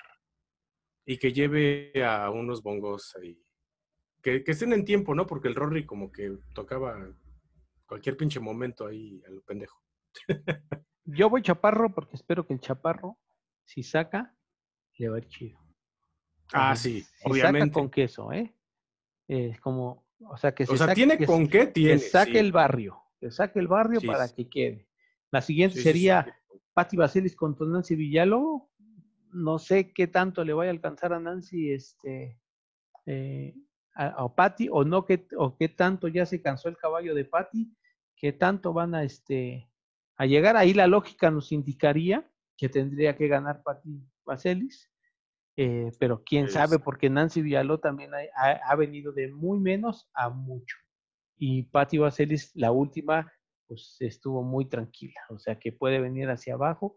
Y 1.04 1.18
que 1.18 1.32
lleve 1.32 1.92
a 2.02 2.30
unos 2.30 2.62
bongos 2.62 3.14
ahí. 3.16 3.43
Que, 4.24 4.42
estén 4.46 4.72
en 4.72 4.86
tiempo, 4.86 5.14
¿no? 5.14 5.26
Porque 5.26 5.48
el 5.48 5.54
Rory 5.54 5.84
como 5.84 6.10
que 6.10 6.38
tocaba 6.54 7.14
cualquier 7.84 8.16
pinche 8.16 8.40
momento 8.40 8.86
ahí 8.86 9.22
a 9.28 9.30
lo 9.30 9.42
pendejo. 9.42 9.78
Yo 11.04 11.28
voy 11.28 11.42
Chaparro 11.42 11.92
porque 11.94 12.16
espero 12.16 12.46
que 12.46 12.54
el 12.54 12.60
Chaparro, 12.60 13.18
si 13.66 13.82
saca, 13.82 14.34
le 14.96 15.10
va 15.10 15.16
a 15.16 15.18
ir 15.18 15.28
chido. 15.28 15.58
Ah, 16.54 16.74
sí, 16.74 17.04
obviamente. 17.24 17.68
Saca 17.68 17.80
con 17.80 17.90
queso, 17.90 18.32
¿eh? 18.32 18.54
Es 19.28 19.60
como, 19.60 20.06
o 20.20 20.38
sea, 20.38 20.54
que 20.54 20.64
se 20.64 20.72
o 20.72 20.76
sea, 20.78 20.94
tiene 20.94 21.22
con 21.26 21.46
qué 21.46 21.66
tiene. 21.66 22.00
Que 22.00 22.08
saque 22.08 22.38
el 22.38 22.50
barrio, 22.50 23.02
que 23.20 23.30
saque 23.30 23.58
el 23.58 23.68
barrio 23.68 24.00
para 24.00 24.26
que 24.28 24.48
quede. 24.48 24.88
La 25.30 25.42
siguiente 25.42 25.82
sería 25.82 26.34
Patti 26.72 26.96
Baselis 26.96 27.36
contra 27.36 27.66
Nancy 27.66 27.94
Villalo. 27.94 28.70
No 29.32 29.58
sé 29.58 29.92
qué 29.92 30.06
tanto 30.06 30.44
le 30.44 30.54
vaya 30.54 30.70
a 30.70 30.74
alcanzar 30.74 31.12
a 31.12 31.20
Nancy 31.20 31.72
este, 31.72 32.40
eh, 33.04 33.54
a, 33.94 34.34
Patti, 34.34 34.68
o 34.70 34.84
no, 34.84 35.04
que, 35.04 35.26
o 35.36 35.56
qué 35.56 35.68
tanto 35.68 36.08
ya 36.08 36.26
se 36.26 36.42
cansó 36.42 36.68
el 36.68 36.76
caballo 36.76 37.14
de 37.14 37.24
Patti, 37.24 37.72
qué 38.16 38.32
tanto 38.32 38.72
van 38.72 38.94
a, 38.94 39.04
este, 39.04 39.70
a 40.16 40.26
llegar. 40.26 40.56
Ahí 40.56 40.74
la 40.74 40.86
lógica 40.86 41.30
nos 41.30 41.52
indicaría 41.52 42.28
que 42.56 42.68
tendría 42.68 43.16
que 43.16 43.28
ganar 43.28 43.62
Patti 43.62 44.02
Baselis. 44.24 44.90
Eh, 45.56 45.92
pero 46.00 46.24
quién 46.24 46.48
sabe, 46.48 46.80
porque 46.80 47.08
Nancy 47.08 47.40
Villaló 47.40 47.78
también 47.78 48.10
ha, 48.34 48.74
venido 48.74 49.12
de 49.12 49.28
muy 49.32 49.60
menos 49.60 50.10
a 50.12 50.28
mucho. 50.28 50.76
Y 51.36 51.64
Patti 51.64 51.98
Vaselis, 51.98 52.50
la 52.56 52.72
última, 52.72 53.32
pues 53.68 53.96
estuvo 54.00 54.42
muy 54.42 54.68
tranquila, 54.68 55.20
o 55.30 55.38
sea 55.38 55.58
que 55.58 55.70
puede 55.70 56.00
venir 56.00 56.28
hacia 56.28 56.54
abajo, 56.54 56.96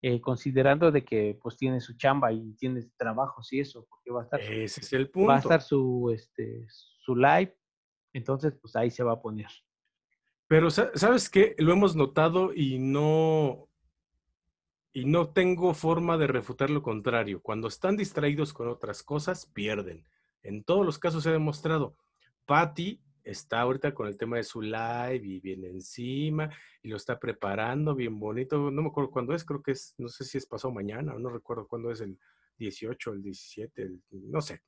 eh, 0.00 0.20
considerando 0.20 0.92
de 0.92 1.04
que 1.04 1.38
pues 1.42 1.56
tiene 1.56 1.80
su 1.80 1.96
chamba 1.96 2.32
y 2.32 2.52
tiene 2.54 2.82
trabajos 2.96 3.52
y 3.52 3.60
eso, 3.60 3.84
porque 3.88 4.10
va 4.10 4.20
a 4.20 4.24
estar, 4.24 4.40
Ese 4.40 4.80
es 4.80 4.92
el 4.92 5.10
punto. 5.10 5.28
Va 5.28 5.36
a 5.36 5.40
estar 5.40 5.60
su, 5.60 6.12
este, 6.14 6.66
su 6.68 7.16
live, 7.16 7.56
entonces 8.12 8.54
pues 8.60 8.76
ahí 8.76 8.90
se 8.90 9.02
va 9.02 9.14
a 9.14 9.20
poner. 9.20 9.48
Pero 10.46 10.70
sabes 10.70 11.28
qué, 11.28 11.54
lo 11.58 11.72
hemos 11.72 11.94
notado 11.94 12.54
y 12.54 12.78
no, 12.78 13.68
y 14.92 15.04
no 15.04 15.30
tengo 15.30 15.74
forma 15.74 16.16
de 16.16 16.26
refutar 16.26 16.70
lo 16.70 16.82
contrario. 16.82 17.42
Cuando 17.42 17.68
están 17.68 17.96
distraídos 17.96 18.52
con 18.52 18.68
otras 18.68 19.02
cosas, 19.02 19.46
pierden. 19.46 20.06
En 20.42 20.64
todos 20.64 20.86
los 20.86 20.98
casos 20.98 21.24
se 21.24 21.28
ha 21.28 21.32
demostrado. 21.32 21.96
Patty 22.46 23.02
está 23.30 23.60
ahorita 23.60 23.92
con 23.92 24.08
el 24.08 24.16
tema 24.16 24.38
de 24.38 24.42
su 24.42 24.62
live 24.62 25.20
y 25.22 25.38
viene 25.40 25.68
encima 25.68 26.50
y 26.82 26.88
lo 26.88 26.96
está 26.96 27.18
preparando 27.18 27.94
bien 27.94 28.18
bonito. 28.18 28.70
No 28.70 28.82
me 28.82 28.88
acuerdo 28.88 29.10
cuándo 29.10 29.34
es, 29.34 29.44
creo 29.44 29.62
que 29.62 29.72
es, 29.72 29.94
no 29.98 30.08
sé 30.08 30.24
si 30.24 30.38
es 30.38 30.46
pasado 30.46 30.72
mañana 30.72 31.14
no 31.18 31.28
recuerdo 31.28 31.66
cuándo 31.66 31.90
es 31.90 32.00
el 32.00 32.18
18, 32.56 33.12
el 33.12 33.22
17, 33.22 33.90
no 34.10 34.40
sé. 34.40 34.62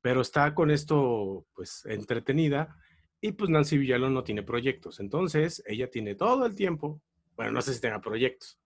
Pero 0.00 0.20
está 0.20 0.54
con 0.54 0.70
esto 0.70 1.46
pues 1.54 1.84
entretenida 1.86 2.76
y 3.20 3.32
pues 3.32 3.50
Nancy 3.50 3.76
Villalón 3.76 4.14
no 4.14 4.22
tiene 4.22 4.44
proyectos. 4.44 5.00
Entonces 5.00 5.62
ella 5.66 5.90
tiene 5.90 6.14
todo 6.14 6.46
el 6.46 6.54
tiempo, 6.54 7.02
bueno, 7.36 7.52
no 7.52 7.62
sé 7.62 7.74
si 7.74 7.80
tenga 7.80 8.00
proyectos, 8.00 8.60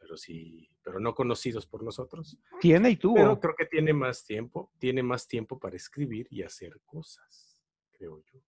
pero 0.00 0.16
sí, 0.16 0.70
pero 0.84 1.00
no 1.00 1.14
conocidos 1.14 1.66
por 1.66 1.82
nosotros. 1.82 2.38
Tiene 2.60 2.90
y 2.90 2.96
tú. 2.96 3.14
Pero 3.14 3.40
creo 3.40 3.54
que 3.56 3.66
tiene 3.66 3.92
más 3.92 4.24
tiempo, 4.24 4.70
tiene 4.78 5.02
más 5.02 5.26
tiempo 5.26 5.58
para 5.58 5.74
escribir 5.74 6.28
y 6.30 6.42
hacer 6.42 6.80
cosas, 6.86 7.60
creo 7.90 8.22
yo. 8.32 8.40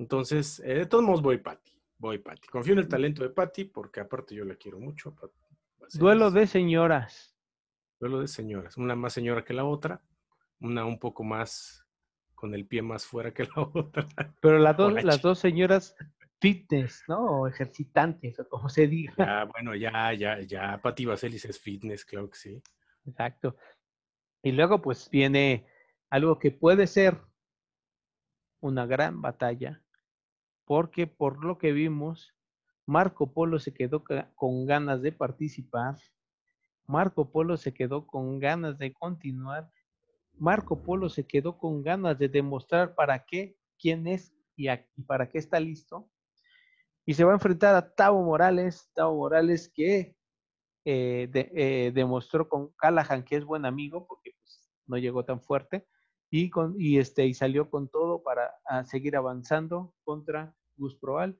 Entonces, 0.00 0.60
eh, 0.60 0.74
de 0.74 0.86
todos 0.86 1.04
modos 1.04 1.20
voy 1.20 1.36
Patty, 1.36 1.72
voy 1.98 2.16
Patty. 2.16 2.48
Confío 2.48 2.72
en 2.72 2.78
el 2.78 2.88
talento 2.88 3.22
de 3.22 3.28
Patty 3.28 3.66
porque 3.66 4.00
aparte 4.00 4.34
yo 4.34 4.46
la 4.46 4.54
quiero 4.54 4.80
mucho. 4.80 5.14
Duelo 5.92 6.30
de 6.30 6.46
señoras. 6.46 7.36
Duelo 8.00 8.20
de 8.20 8.26
señoras, 8.26 8.78
una 8.78 8.96
más 8.96 9.12
señora 9.12 9.44
que 9.44 9.52
la 9.52 9.66
otra, 9.66 10.02
una 10.60 10.86
un 10.86 10.98
poco 10.98 11.22
más 11.22 11.86
con 12.34 12.54
el 12.54 12.66
pie 12.66 12.80
más 12.80 13.04
fuera 13.04 13.34
que 13.34 13.44
la 13.44 13.50
otra. 13.74 14.08
Pero 14.40 14.58
las 14.58 14.74
dos, 14.74 15.04
las 15.04 15.20
dos 15.20 15.38
señoras 15.38 15.94
fitness, 16.40 17.04
¿no? 17.06 17.20
O 17.42 17.46
ejercitantes, 17.46 18.40
o 18.40 18.48
como 18.48 18.70
se 18.70 18.86
diga. 18.86 19.12
Ya, 19.18 19.44
bueno, 19.44 19.74
ya, 19.74 20.14
ya, 20.14 20.40
ya, 20.40 20.80
Pati 20.80 21.04
Vaselis 21.04 21.44
es 21.44 21.60
fitness, 21.60 22.06
claro 22.06 22.30
que 22.30 22.38
sí. 22.38 22.62
Exacto. 23.04 23.54
Y 24.42 24.52
luego, 24.52 24.80
pues, 24.80 25.10
viene 25.10 25.66
algo 26.08 26.38
que 26.38 26.52
puede 26.52 26.86
ser 26.86 27.20
una 28.60 28.86
gran 28.86 29.20
batalla, 29.20 29.82
porque 30.70 31.08
por 31.08 31.44
lo 31.44 31.58
que 31.58 31.72
vimos, 31.72 32.32
Marco 32.86 33.32
Polo 33.32 33.58
se 33.58 33.74
quedó 33.74 34.04
con 34.36 34.66
ganas 34.66 35.02
de 35.02 35.10
participar, 35.10 35.96
Marco 36.86 37.32
Polo 37.32 37.56
se 37.56 37.74
quedó 37.74 38.06
con 38.06 38.38
ganas 38.38 38.78
de 38.78 38.92
continuar 38.92 39.68
Marco 40.38 40.80
Polo 40.80 41.08
se 41.08 41.26
quedó 41.26 41.58
con 41.58 41.82
ganas 41.82 42.16
de 42.20 42.28
demostrar 42.28 42.94
para 42.94 43.24
qué, 43.24 43.56
quién 43.80 44.06
es 44.06 44.32
y, 44.54 44.68
para 45.08 45.28
qué 45.28 45.38
está 45.38 45.58
listo. 45.58 46.08
Y 47.04 47.14
se 47.14 47.24
va 47.24 47.32
a 47.32 47.34
enfrentar 47.34 47.74
a 47.74 47.92
Tavo 47.92 48.22
Morales, 48.22 48.88
Tavo 48.94 49.16
Morales 49.16 49.68
que 49.74 50.14
eh, 50.84 51.28
eh, 51.34 51.90
demostró 51.92 52.48
con 52.48 52.68
Callahan 52.76 53.24
que 53.24 53.34
es 53.34 53.44
buen 53.44 53.66
amigo 53.66 54.06
porque 54.06 54.36
pues, 54.40 54.70
no 54.86 54.98
llegó 54.98 55.24
tan 55.24 55.42
fuerte 55.42 55.88
y, 56.30 56.48
con, 56.48 56.76
y, 56.78 56.98
este, 56.98 57.26
y 57.26 57.34
salió 57.34 57.68
con 57.68 57.88
todo 57.88 58.22
para 58.22 58.54
seguir 58.84 59.16
avanzando 59.16 59.96
contra 60.04 60.54
Gus 60.80 60.96
Proal. 60.96 61.38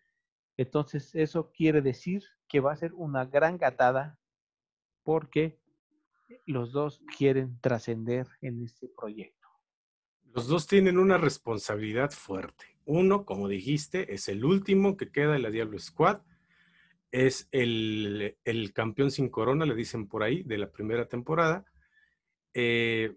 Entonces 0.57 1.14
eso 1.14 1.50
quiere 1.53 1.83
decir 1.83 2.22
que 2.46 2.61
va 2.61 2.72
a 2.72 2.76
ser 2.76 2.92
una 2.94 3.24
gran 3.24 3.57
gatada 3.57 4.18
porque 5.03 5.59
los 6.46 6.72
dos 6.72 7.03
quieren 7.16 7.59
trascender 7.61 8.29
en 8.40 8.62
este 8.62 8.88
proyecto. 8.88 9.48
Los 10.33 10.46
dos 10.46 10.66
tienen 10.66 10.98
una 10.98 11.18
responsabilidad 11.18 12.11
fuerte. 12.11 12.79
Uno, 12.85 13.24
como 13.24 13.48
dijiste, 13.48 14.14
es 14.14 14.29
el 14.29 14.44
último 14.44 14.96
que 14.96 15.11
queda 15.11 15.37
en 15.37 15.42
la 15.42 15.50
Diablo 15.50 15.79
Squad. 15.79 16.20
Es 17.11 17.48
el, 17.50 18.37
campeón 18.72 19.11
sin 19.11 19.29
corona, 19.29 19.66
le 19.66 19.74
dicen 19.74 20.07
por 20.07 20.22
ahí, 20.22 20.44
de 20.44 20.59
la 20.59 20.70
primera 20.70 21.09
temporada. 21.09 21.64
Eh, 22.55 23.16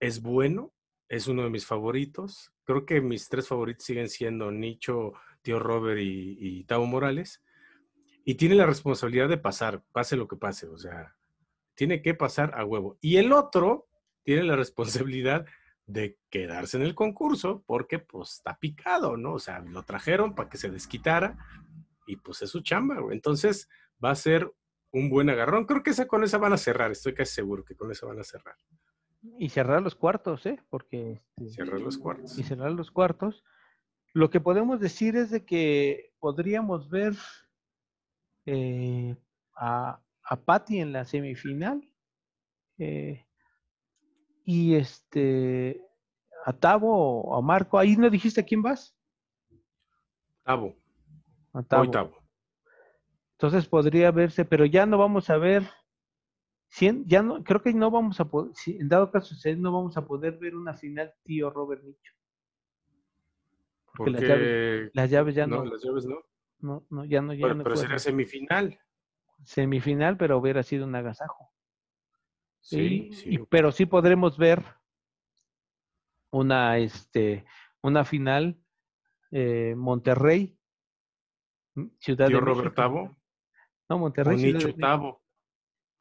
es 0.00 0.22
bueno, 0.22 0.72
es 1.08 1.26
uno 1.26 1.42
de 1.42 1.50
mis 1.50 1.66
favoritos. 1.66 2.52
Creo 2.64 2.86
que 2.86 3.00
mis 3.00 3.28
tres 3.28 3.48
favoritos 3.48 3.84
siguen 3.84 4.08
siendo 4.08 4.50
Nicho, 4.50 5.12
Tío 5.42 5.58
Robert 5.58 6.00
y, 6.00 6.36
y 6.40 6.64
Tavo 6.64 6.86
Morales. 6.86 7.42
Y 8.24 8.34
tiene 8.34 8.54
la 8.54 8.66
responsabilidad 8.66 9.28
de 9.28 9.38
pasar, 9.38 9.82
pase 9.92 10.16
lo 10.16 10.28
que 10.28 10.36
pase. 10.36 10.66
O 10.68 10.78
sea, 10.78 11.16
tiene 11.74 12.02
que 12.02 12.14
pasar 12.14 12.52
a 12.54 12.64
huevo. 12.64 12.98
Y 13.00 13.16
el 13.16 13.32
otro 13.32 13.88
tiene 14.22 14.42
la 14.42 14.56
responsabilidad 14.56 15.46
de 15.86 16.18
quedarse 16.28 16.76
en 16.76 16.82
el 16.82 16.94
concurso 16.94 17.64
porque 17.66 17.98
pues 17.98 18.34
está 18.34 18.58
picado, 18.58 19.16
¿no? 19.16 19.34
O 19.34 19.38
sea, 19.38 19.60
lo 19.60 19.84
trajeron 19.84 20.34
para 20.34 20.50
que 20.50 20.58
se 20.58 20.70
desquitara 20.70 21.38
y 22.06 22.16
pues 22.16 22.42
es 22.42 22.50
su 22.50 22.60
chamba, 22.60 23.00
güey. 23.00 23.16
Entonces 23.16 23.68
va 24.04 24.10
a 24.10 24.14
ser 24.14 24.52
un 24.92 25.08
buen 25.08 25.30
agarrón. 25.30 25.64
Creo 25.64 25.82
que 25.82 25.90
esa, 25.90 26.06
con 26.06 26.24
esa 26.24 26.38
van 26.38 26.52
a 26.52 26.58
cerrar, 26.58 26.90
estoy 26.90 27.14
casi 27.14 27.34
seguro 27.34 27.64
que 27.64 27.74
con 27.74 27.90
esa 27.90 28.06
van 28.06 28.20
a 28.20 28.24
cerrar. 28.24 28.56
Y 29.38 29.48
cerrar 29.48 29.82
los 29.82 29.94
cuartos, 29.94 30.44
¿eh? 30.46 30.60
Porque... 30.68 31.22
Este, 31.36 31.64
cerrar 31.64 31.80
los 31.80 31.98
cuartos. 31.98 32.38
Y 32.38 32.42
cerrar 32.42 32.72
los 32.72 32.90
cuartos. 32.90 33.44
Lo 34.12 34.30
que 34.30 34.40
podemos 34.40 34.80
decir 34.80 35.16
es 35.16 35.30
de 35.30 35.44
que 35.44 36.12
podríamos 36.18 36.88
ver 36.90 37.14
eh, 38.46 39.16
a, 39.54 40.00
a 40.22 40.36
Patty 40.36 40.80
en 40.80 40.92
la 40.92 41.04
semifinal. 41.04 41.82
Eh, 42.78 43.26
y 44.44 44.74
este, 44.74 45.82
a 46.44 46.52
Tavo 46.52 47.20
o 47.22 47.36
a 47.36 47.42
Marco, 47.42 47.78
ahí 47.78 47.96
no 47.96 48.08
dijiste 48.08 48.40
a 48.40 48.44
quién 48.44 48.62
vas. 48.62 48.96
Tavo. 50.42 50.74
A 51.52 51.62
Tavo. 51.62 52.22
Entonces 53.32 53.68
podría 53.68 54.10
verse, 54.10 54.44
pero 54.44 54.64
ya 54.64 54.86
no 54.86 54.96
vamos 54.96 55.28
a 55.30 55.36
ver. 55.36 55.68
Ya 57.06 57.22
no, 57.22 57.44
creo 57.44 57.62
que 57.62 57.72
no 57.72 57.90
vamos 57.90 58.20
a 58.20 58.26
poder, 58.26 58.54
si 58.54 58.76
en 58.76 58.88
dado 58.88 59.10
caso 59.10 59.34
no 59.56 59.72
vamos 59.72 59.96
a 59.96 60.06
poder 60.06 60.38
ver 60.38 60.54
una 60.54 60.74
final 60.74 61.14
tío 61.22 61.50
Robert 61.50 61.82
Nicho. 61.82 62.12
Porque, 63.94 64.90
las, 64.92 65.10
llaves, 65.10 65.34
ya 65.34 65.46
no. 65.46 65.64
No, 65.64 65.64
las 65.64 65.82
llaves 65.82 66.06
no. 66.06 66.18
No, 66.60 66.86
no 66.90 67.04
ya 67.04 67.20
no. 67.20 67.34
Ya 67.34 67.48
pero, 67.48 67.62
pero 67.62 67.76
sería 67.76 67.98
semifinal 67.98 68.78
semifinal, 69.44 70.16
pero 70.16 70.38
hubiera 70.38 70.62
sido 70.62 70.86
un 70.86 70.94
agasajo. 70.94 71.50
Sí, 72.60 73.10
sí. 73.12 73.38
pero 73.48 73.72
sí 73.72 73.86
podremos 73.86 74.36
ver 74.36 74.62
una, 76.30 76.78
este, 76.78 77.46
una 77.80 78.04
final 78.04 78.58
eh, 79.30 79.74
Monterrey, 79.76 80.56
Ciudad 81.98 82.28
de 82.28 82.40
Robert 82.40 82.74
Tavo. 82.74 83.16
No, 83.88 83.98
Monterrey. 83.98 84.36
Nicho 84.36 84.74
Tavo. 84.74 85.22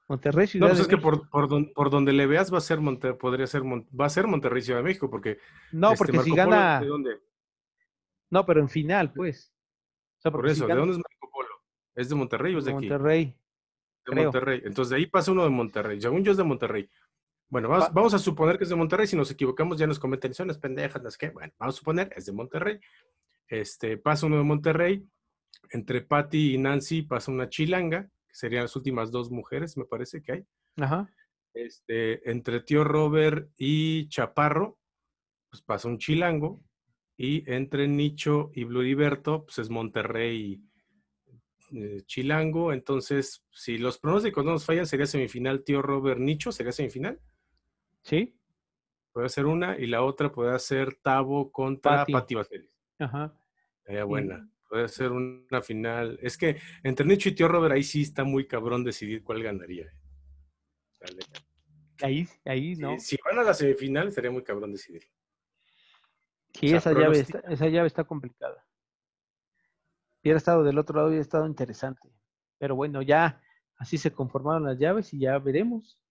Monterrey, 0.10 0.48
Ciudad 0.48 0.68
no, 0.68 0.74
pues 0.74 0.82
es 0.82 0.88
que 0.88 0.98
por, 0.98 1.30
por, 1.30 1.90
donde 1.90 2.14
le 2.14 2.26
veas 2.26 2.52
va 2.52 2.58
a 2.60 2.62
ser 2.62 2.80
Monter, 2.80 3.18
podría 3.18 3.46
ser 3.46 3.62
va 3.64 4.06
a 4.06 4.10
ser 4.10 4.26
Monterrey, 4.26 4.62
Ciudad 4.62 4.80
de 4.80 4.86
México, 4.86 5.10
porque 5.10 5.38
no, 5.74 5.92
este, 5.92 5.98
porque 5.98 6.20
si 6.20 6.34
gana. 6.34 6.80
¿De 6.80 6.88
dónde? 6.88 7.20
No, 8.30 8.46
pero 8.46 8.60
en 8.60 8.70
final, 8.70 9.14
pues. 9.14 9.54
por 10.24 10.48
eso, 10.48 10.68
¿de 10.68 10.76
dónde 10.76 10.94
es 10.94 10.98
Marco 10.98 11.30
Polo? 11.32 11.56
¿Es 11.96 12.10
de 12.10 12.16
Monterrey 12.16 12.56
o 12.56 12.60
es 12.60 12.66
de, 12.66 12.72
aquí? 12.72 12.90
Monterrey. 12.90 13.38
De 14.06 14.24
Monterrey. 14.24 14.62
Entonces 14.66 14.90
de 14.90 14.96
ahí 14.98 15.06
pasa 15.08 15.32
uno 15.32 15.44
de 15.44 15.50
Monterrey. 15.50 16.02
Según 16.02 16.24
yo 16.24 16.32
es 16.32 16.38
de 16.38 16.44
Monterrey. 16.44 16.90
Bueno, 17.50 17.70
vamos, 17.70 18.14
a 18.14 18.20
suponer 18.20 18.58
que 18.58 18.66
es 18.66 18.70
de 18.70 18.76
Monterrey. 18.76 19.08
Si 19.08 19.16
nos 19.16 19.32
equivocamos, 19.32 19.78
ya 19.78 19.88
nos 19.88 20.00
cometen, 20.00 20.34
son 20.34 20.50
las 20.50 20.58
pendejas, 20.58 21.02
las 21.02 21.18
que. 21.18 21.30
Bueno, 21.30 21.54
vamos 21.58 21.76
a 21.76 21.80
suponer, 21.80 22.12
es 22.16 22.26
de 22.26 22.34
Monterrey. 22.34 22.80
Este, 23.48 23.98
pasa 23.98 24.26
uno 24.26 24.38
de 24.38 24.44
Monterrey. 24.44 25.08
Entre 25.72 26.02
Patty 26.02 26.56
y 26.56 26.58
Nancy 26.58 27.04
pasa 27.04 27.32
una 27.32 27.50
chilanga, 27.50 28.04
que 28.04 28.36
serían 28.36 28.64
las 28.64 28.76
últimas 28.76 29.12
dos 29.12 29.32
mujeres, 29.32 29.78
me 29.78 29.86
parece 29.86 30.22
que 30.22 30.32
hay. 30.34 30.46
Ajá. 30.78 31.10
Este, 31.54 32.30
entre 32.30 32.62
tío 32.62 32.84
Robert 32.84 33.50
y 33.58 34.08
Chaparro, 34.10 34.78
pues 35.50 35.62
pasa 35.62 35.88
un 35.88 35.98
chilango. 35.98 36.62
Y 37.18 37.50
entre 37.52 37.88
Nicho 37.88 38.52
y 38.54 38.64
Bluriberto, 38.64 39.46
pues 39.46 39.58
es 39.60 39.70
Monterrey 39.70 40.62
eh, 41.74 42.02
Chilango. 42.06 42.72
Entonces, 42.72 43.44
si 43.52 43.78
los 43.78 43.98
pronósticos 43.98 44.46
no 44.46 44.52
nos 44.52 44.66
fallan, 44.66 44.86
sería 44.86 45.08
semifinal 45.08 45.64
Tío 45.64 45.82
Robert 45.82 46.20
Nicho, 46.20 46.52
sería 46.52 46.72
semifinal. 46.72 47.20
Sí. 48.04 48.38
Puede 49.12 49.30
ser 49.30 49.48
una 49.48 49.78
y 49.78 49.88
la 49.88 50.04
otra 50.04 50.32
puede 50.32 50.58
ser 50.60 50.96
Tavo 51.02 51.52
contra 51.52 52.06
Pati, 52.06 52.36
Ajá. 53.00 53.36
Sería 53.84 54.04
buena. 54.04 54.50
Puede 54.70 54.88
ser 54.90 55.12
una 55.12 55.62
final. 55.62 56.20
Es 56.22 56.38
que 56.38 56.58
entre 56.84 57.06
Nicho 57.06 57.30
y 57.30 57.32
Tío 57.32 57.48
Robert 57.48 57.74
ahí 57.74 57.84
sí 57.84 58.04
está 58.04 58.24
muy 58.24 58.46
cabrón 58.46 58.84
decidir 58.84 59.24
cuál 59.24 59.42
ganaría. 59.42 59.92
Ahí, 62.02 62.28
ahí, 62.46 62.76
¿no? 62.76 63.00
Si, 63.00 63.18
van 63.26 63.40
a 63.40 63.44
la 63.44 63.54
semifinal, 63.54 64.12
sería 64.12 64.30
muy 64.30 64.44
cabrón 64.44 64.72
decidir. 64.72 65.04
Sí, 66.60 66.74
esa, 66.74 66.92
llave 66.92 67.20
esa 67.20 67.68
llave 67.68 67.88
está 67.88 68.04
complicada 68.04 68.68
hubiera 70.28 70.38
estado 70.38 70.64
del 70.64 70.78
otro 70.78 70.98
lado, 70.98 71.08
hubiera 71.08 71.22
estado 71.22 71.48
interesante. 71.48 72.10
Pero 72.58 72.76
bueno, 72.76 73.02
ya 73.02 73.42
así 73.78 73.98
se 73.98 74.12
conformaron 74.12 74.66
las 74.66 74.78
llaves 74.78 75.14
y 75.14 75.20
ya 75.20 75.38
veremos. 75.40 76.02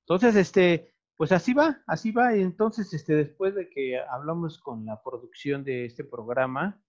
Entonces, 0.00 0.34
este, 0.34 0.92
pues 1.16 1.30
así 1.30 1.54
va, 1.54 1.82
así 1.86 2.10
va. 2.10 2.36
Y 2.36 2.42
entonces, 2.42 2.92
este, 2.92 3.14
después 3.14 3.54
de 3.54 3.68
que 3.70 4.00
hablamos 4.00 4.58
con 4.58 4.84
la 4.84 5.00
producción 5.02 5.62
de 5.62 5.84
este 5.84 6.04
programa, 6.04 6.82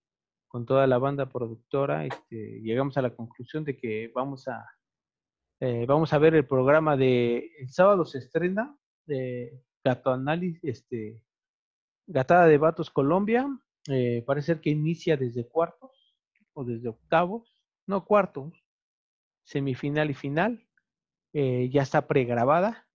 con 0.47 0.65
toda 0.65 0.88
la 0.88 0.97
banda 0.97 1.30
productora, 1.30 2.06
este, 2.06 2.62
llegamos 2.62 2.97
a 2.97 3.02
la 3.02 3.15
conclusión 3.15 3.63
de 3.63 3.78
que 3.78 4.12
vamos 4.13 4.47
a, 4.47 4.65
eh, 5.60 5.86
vamos 5.86 6.13
a 6.13 6.17
ver 6.17 6.34
el 6.34 6.47
programa 6.47 6.97
de 6.97 7.52
el 7.60 7.69
sábado 7.69 8.06
se 8.06 8.17
estrena 8.17 8.76
de 9.06 9.62
Gato 9.84 10.12
Análisis, 10.12 10.63
este, 10.63 11.21
Gatada 12.08 12.48
de 12.48 12.58
Vatos 12.58 12.90
Colombia. 12.90 13.48
Eh, 13.90 14.24
parece 14.26 14.48
ser 14.48 14.62
que 14.62 14.70
inicia 14.70 15.18
desde 15.18 15.48
cuartos 15.48 16.16
o 16.54 16.64
desde 16.64 16.90
octavos, 16.90 17.58
no 17.88 18.06
cuartos, 18.06 18.54
semifinal 19.44 20.12
y 20.12 20.14
final, 20.14 20.68
eh, 21.34 21.70
ya 21.72 21.82
está 21.82 22.08
pregrabada. 22.08 22.88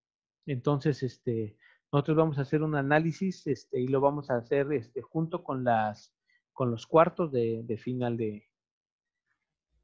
Entonces, 0.46 1.02
este, 1.02 1.56
nosotros 1.92 2.16
vamos 2.16 2.38
a 2.38 2.42
hacer 2.42 2.62
un 2.62 2.76
análisis 2.76 3.46
este, 3.46 3.80
y 3.80 3.88
lo 3.88 4.00
vamos 4.00 4.30
a 4.30 4.36
hacer 4.36 4.72
este, 4.72 5.02
junto 5.02 5.42
con 5.42 5.64
las 5.64 6.12
con 6.52 6.70
los 6.70 6.86
cuartos 6.86 7.30
de, 7.32 7.78
final 7.78 8.16
de, 8.16 8.48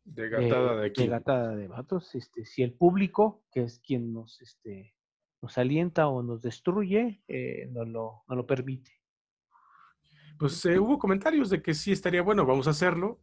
de 0.04 0.28
gatada 0.30 0.76
de, 0.76 0.86
aquí. 0.86 1.02
De 1.02 1.08
gatada 1.08 1.54
de 1.54 1.68
vatos. 1.68 2.14
Este, 2.14 2.46
si 2.46 2.62
el 2.62 2.72
público, 2.72 3.44
que 3.52 3.64
es 3.64 3.78
quien 3.78 4.14
nos, 4.14 4.40
este, 4.40 4.94
nos 5.42 5.58
alienta 5.58 6.08
o 6.08 6.22
nos 6.22 6.40
destruye, 6.40 7.22
eh, 7.28 7.68
no, 7.70 7.84
lo, 7.84 8.22
no 8.26 8.36
lo 8.36 8.46
permite. 8.46 9.01
Pues 10.38 10.64
eh, 10.66 10.78
hubo 10.78 10.98
comentarios 10.98 11.50
de 11.50 11.62
que 11.62 11.74
sí 11.74 11.92
estaría 11.92 12.22
bueno, 12.22 12.46
vamos 12.46 12.66
a 12.66 12.70
hacerlo. 12.70 13.20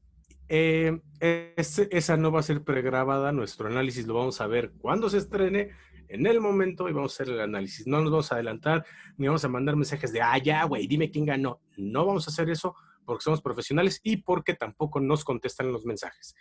Eh, 0.48 1.00
esa 1.20 2.18
no 2.18 2.32
va 2.32 2.40
a 2.40 2.44
ser 2.44 2.64
pregrabada, 2.64 3.32
nuestro 3.32 3.68
análisis 3.68 4.08
lo 4.08 4.16
vamos 4.16 4.42
a 4.42 4.48
ver 4.48 4.72
cuando 4.80 5.08
se 5.10 5.20
estrene, 5.20 5.70
en 6.08 6.26
el 6.26 6.42
momento, 6.42 6.90
y 6.90 6.94
vamos 6.94 7.14
a 7.14 7.24
hacer 7.24 7.34
el 7.34 7.42
análisis. 7.42 7.86
No 7.86 8.02
nos 8.02 8.12
vamos 8.12 8.32
a 8.32 8.36
adelantar, 8.36 8.84
ni 9.18 9.28
vamos 9.28 9.46
a 9.46 9.48
mandar 9.48 9.76
mensajes 9.76 10.12
de, 10.12 10.22
ah, 10.22 10.38
ya, 10.40 10.64
güey, 10.64 10.88
dime 10.88 11.12
quién 11.12 11.26
ganó. 11.26 11.62
No 11.78 12.06
vamos 12.06 12.28
a 12.28 12.32
hacer 12.32 12.50
eso 12.50 12.76
porque 13.06 13.24
somos 13.24 13.42
profesionales 13.42 14.02
y 14.04 14.18
porque 14.18 14.54
tampoco 14.56 15.00
nos 15.00 15.24
contestan 15.24 15.72
los 15.72 15.86
mensajes. 15.86 16.36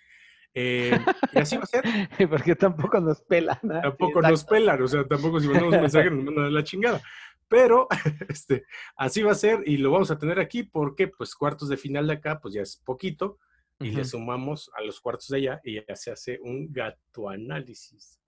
Eh, 0.54 0.98
y 1.32 1.38
así 1.38 1.56
va 1.56 1.64
a 1.64 1.66
ser. 1.66 1.84
porque 2.30 2.54
tampoco 2.56 3.00
nos 3.00 3.20
pelan. 3.22 3.58
Tampoco 3.60 4.22
nos 4.22 4.44
pelan, 4.44 4.82
o 4.82 4.88
sea, 4.88 5.06
tampoco 5.06 5.40
si 5.40 5.46
mandamos 5.46 5.74
un 5.74 5.80
mensaje 5.80 6.10
nos 6.10 6.24
mandan 6.24 6.54
la 6.54 6.64
chingada. 6.64 7.02
Pero 7.48 7.88
este, 8.28 8.64
así 8.96 9.22
va 9.22 9.32
a 9.32 9.36
ser 9.36 9.62
y 9.66 9.78
lo 9.78 9.90
vamos 9.90 10.10
a 10.10 10.18
tener 10.18 10.38
aquí 10.38 10.62
porque, 10.62 11.08
pues, 11.08 11.34
cuartos 11.34 11.68
de 11.68 11.76
final 11.76 12.06
de 12.06 12.14
acá, 12.14 12.40
pues 12.40 12.54
ya 12.54 12.62
es 12.62 12.76
poquito 12.76 13.38
y 13.80 13.90
le 13.90 14.04
sumamos 14.04 14.70
a 14.74 14.82
los 14.82 15.00
cuartos 15.00 15.28
de 15.28 15.36
allá 15.36 15.60
y 15.62 15.74
ya 15.74 15.94
se 15.94 16.10
hace 16.10 16.40
un 16.42 16.72
gato 16.72 17.28
análisis 17.28 18.20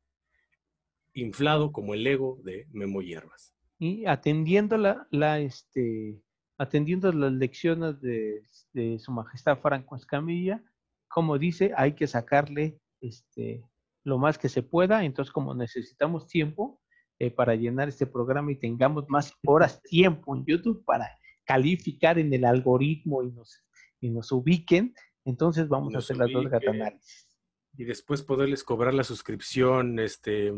inflado 1.13 1.73
como 1.73 1.95
el 1.95 2.07
ego 2.07 2.39
de 2.45 2.69
Memo 2.71 3.03
Hierbas. 3.03 3.53
y 3.79 4.07
atendiendo 4.07 4.77
la, 4.77 5.09
la 5.11 5.41
este, 5.41 6.23
atendiendo 6.57 7.11
las 7.13 7.33
lecciones 7.33 8.01
de, 8.01 8.45
de 8.73 8.99
su 9.01 9.11
majestad 9.11 9.59
Franco 9.59 9.97
Escamilla, 9.97 10.63
como 11.09 11.39
dice, 11.39 11.73
hay 11.77 11.95
que 11.95 12.07
sacarle 12.07 12.79
este, 13.01 13.65
lo 14.05 14.19
más 14.19 14.39
que 14.39 14.49
se 14.49 14.63
pueda. 14.63 15.05
Entonces, 15.05 15.33
como 15.33 15.55
necesitamos 15.55 16.29
tiempo 16.29 16.80
eh, 17.23 17.31
para 17.31 17.55
llenar 17.55 17.87
este 17.91 18.07
programa 18.07 18.51
y 18.51 18.57
tengamos 18.57 19.05
más 19.11 19.35
horas 19.47 19.83
tiempo 19.85 20.35
en 20.35 20.47
YouTube 20.47 20.83
para 20.87 21.07
calificar 21.45 22.19
en 22.19 22.33
el 22.33 22.47
algoritmo 22.47 23.23
y 23.23 23.31
nos, 23.31 23.63
y 24.01 24.09
nos 24.09 24.33
ubiquen, 24.33 24.95
entonces 25.27 25.69
vamos 25.69 25.95
a 25.95 25.99
hacer 25.99 26.17
las 26.17 26.33
dos 26.33 26.49
gatanálisis. 26.49 27.29
Y 27.77 27.85
después 27.85 28.23
poderles 28.23 28.65
cobrar 28.65 28.95
la 28.95 29.05
suscripción, 29.05 29.99
este, 29.99 30.51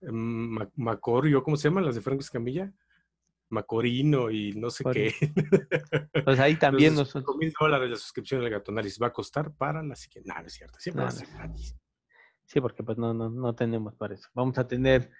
Macorio, 0.00 1.42
¿cómo 1.42 1.58
se 1.58 1.68
llaman 1.68 1.84
las 1.84 1.96
de 1.96 2.00
Franco 2.00 2.22
Escamilla? 2.22 2.72
Macorino 3.50 4.30
y 4.30 4.52
no 4.52 4.70
sé 4.70 4.84
qué. 4.92 5.12
Pues 6.24 6.40
ahí 6.40 6.56
también 6.56 6.94
nosotros. 6.94 7.36
mil 7.36 7.52
dólares 7.60 7.90
la 7.90 7.96
suscripción 7.96 8.40
del 8.40 8.50
Gatonalis 8.50 8.98
va 9.02 9.08
a 9.08 9.12
costar 9.12 9.52
para 9.52 9.82
la 9.82 9.96
siguiente. 9.96 10.32
No, 10.32 10.40
no 10.40 10.46
es 10.46 10.54
cierto, 10.54 10.78
siempre 10.78 11.02
va 11.02 11.08
a 11.10 11.12
ser 11.12 11.28
gratis. 11.28 11.76
Sí, 12.46 12.58
porque 12.58 12.82
pues 12.82 12.96
no, 12.96 13.12
no, 13.12 13.28
no 13.28 13.54
tenemos 13.54 13.94
para 13.96 14.14
eso. 14.14 14.28
Vamos 14.32 14.56
a 14.56 14.66
tener 14.66 15.10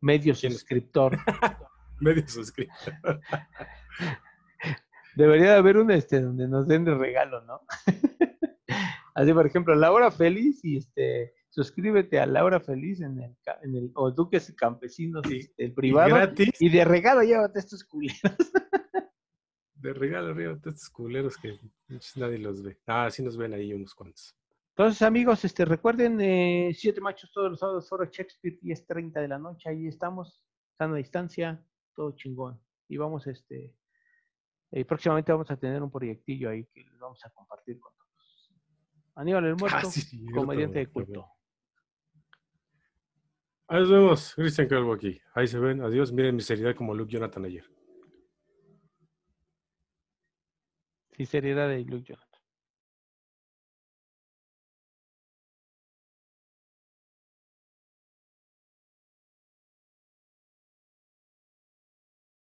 medio 0.02 0.34
suscriptor. 0.34 1.18
medio 2.00 2.24
suscriptor. 2.28 3.20
Debería 5.16 5.52
de 5.52 5.56
haber 5.56 5.76
un 5.76 5.90
este 5.90 6.20
donde 6.20 6.48
nos 6.48 6.66
den 6.66 6.84
de 6.84 6.94
regalo, 6.94 7.42
¿no? 7.42 7.60
Así, 9.14 9.32
por 9.32 9.46
ejemplo, 9.46 9.74
Laura 9.74 10.10
Feliz 10.10 10.64
y 10.64 10.78
este 10.78 11.34
suscríbete 11.50 12.20
a 12.20 12.26
Laura 12.26 12.60
Feliz 12.60 13.00
en 13.00 13.18
el, 13.18 13.36
en 13.62 13.74
el 13.74 13.90
o 13.94 14.12
Duques 14.12 14.54
Campesinos 14.56 15.22
sí. 15.28 15.52
el 15.58 15.74
privado 15.74 16.08
y, 16.08 16.12
gratis. 16.12 16.62
y 16.62 16.68
de 16.68 16.84
regalo 16.84 17.22
llévate 17.22 17.58
estos 17.58 17.82
culeros. 17.84 18.52
de 19.74 19.92
regalo 19.92 20.32
llévate 20.32 20.70
estos 20.70 20.88
culeros 20.90 21.36
que 21.36 21.58
nadie 22.16 22.38
los 22.38 22.62
ve. 22.62 22.78
Ah, 22.86 23.10
sí 23.10 23.22
nos 23.22 23.36
ven 23.36 23.52
ahí 23.52 23.74
unos 23.74 23.94
cuantos. 23.94 24.39
Entonces, 24.80 25.02
amigos, 25.02 25.44
este, 25.44 25.66
recuerden, 25.66 26.18
eh, 26.22 26.72
Siete 26.74 27.02
Machos 27.02 27.30
todos 27.30 27.50
los 27.50 27.58
sábados, 27.58 27.86
Foro 27.86 28.06
Shakespeare, 28.06 28.58
10.30 28.62 29.20
de 29.20 29.28
la 29.28 29.38
noche, 29.38 29.68
ahí 29.68 29.86
estamos, 29.86 30.42
están 30.72 30.94
a 30.94 30.96
distancia, 30.96 31.62
todo 31.94 32.16
chingón. 32.16 32.58
Y 32.88 32.96
vamos, 32.96 33.26
este, 33.26 33.76
eh, 34.70 34.84
próximamente 34.86 35.32
vamos 35.32 35.50
a 35.50 35.58
tener 35.58 35.82
un 35.82 35.90
proyectillo 35.90 36.48
ahí 36.48 36.64
que 36.72 36.82
les 36.82 36.98
vamos 36.98 37.22
a 37.26 37.28
compartir 37.28 37.78
con 37.78 37.92
todos. 37.94 38.54
Aníbal 39.16 39.44
el 39.44 39.56
Muerto, 39.56 39.76
ah, 39.82 39.84
sí, 39.84 40.24
comediante 40.34 40.78
de 40.78 40.86
culto. 40.86 41.26
Ahí 43.68 43.80
nos 43.80 43.90
vemos, 43.90 44.34
Cristian 44.34 44.66
Calvo 44.66 44.94
aquí. 44.94 45.20
Ahí 45.34 45.46
se 45.46 45.58
ven, 45.58 45.82
adiós, 45.82 46.10
miren 46.10 46.36
mi 46.36 46.40
seriedad 46.40 46.74
como 46.74 46.94
Luke 46.94 47.12
Jonathan 47.12 47.44
ayer. 47.44 47.70
Sí, 51.12 51.26
seriedad 51.26 51.68
de 51.68 51.84
Luke 51.84 52.04
Jonathan. 52.04 52.29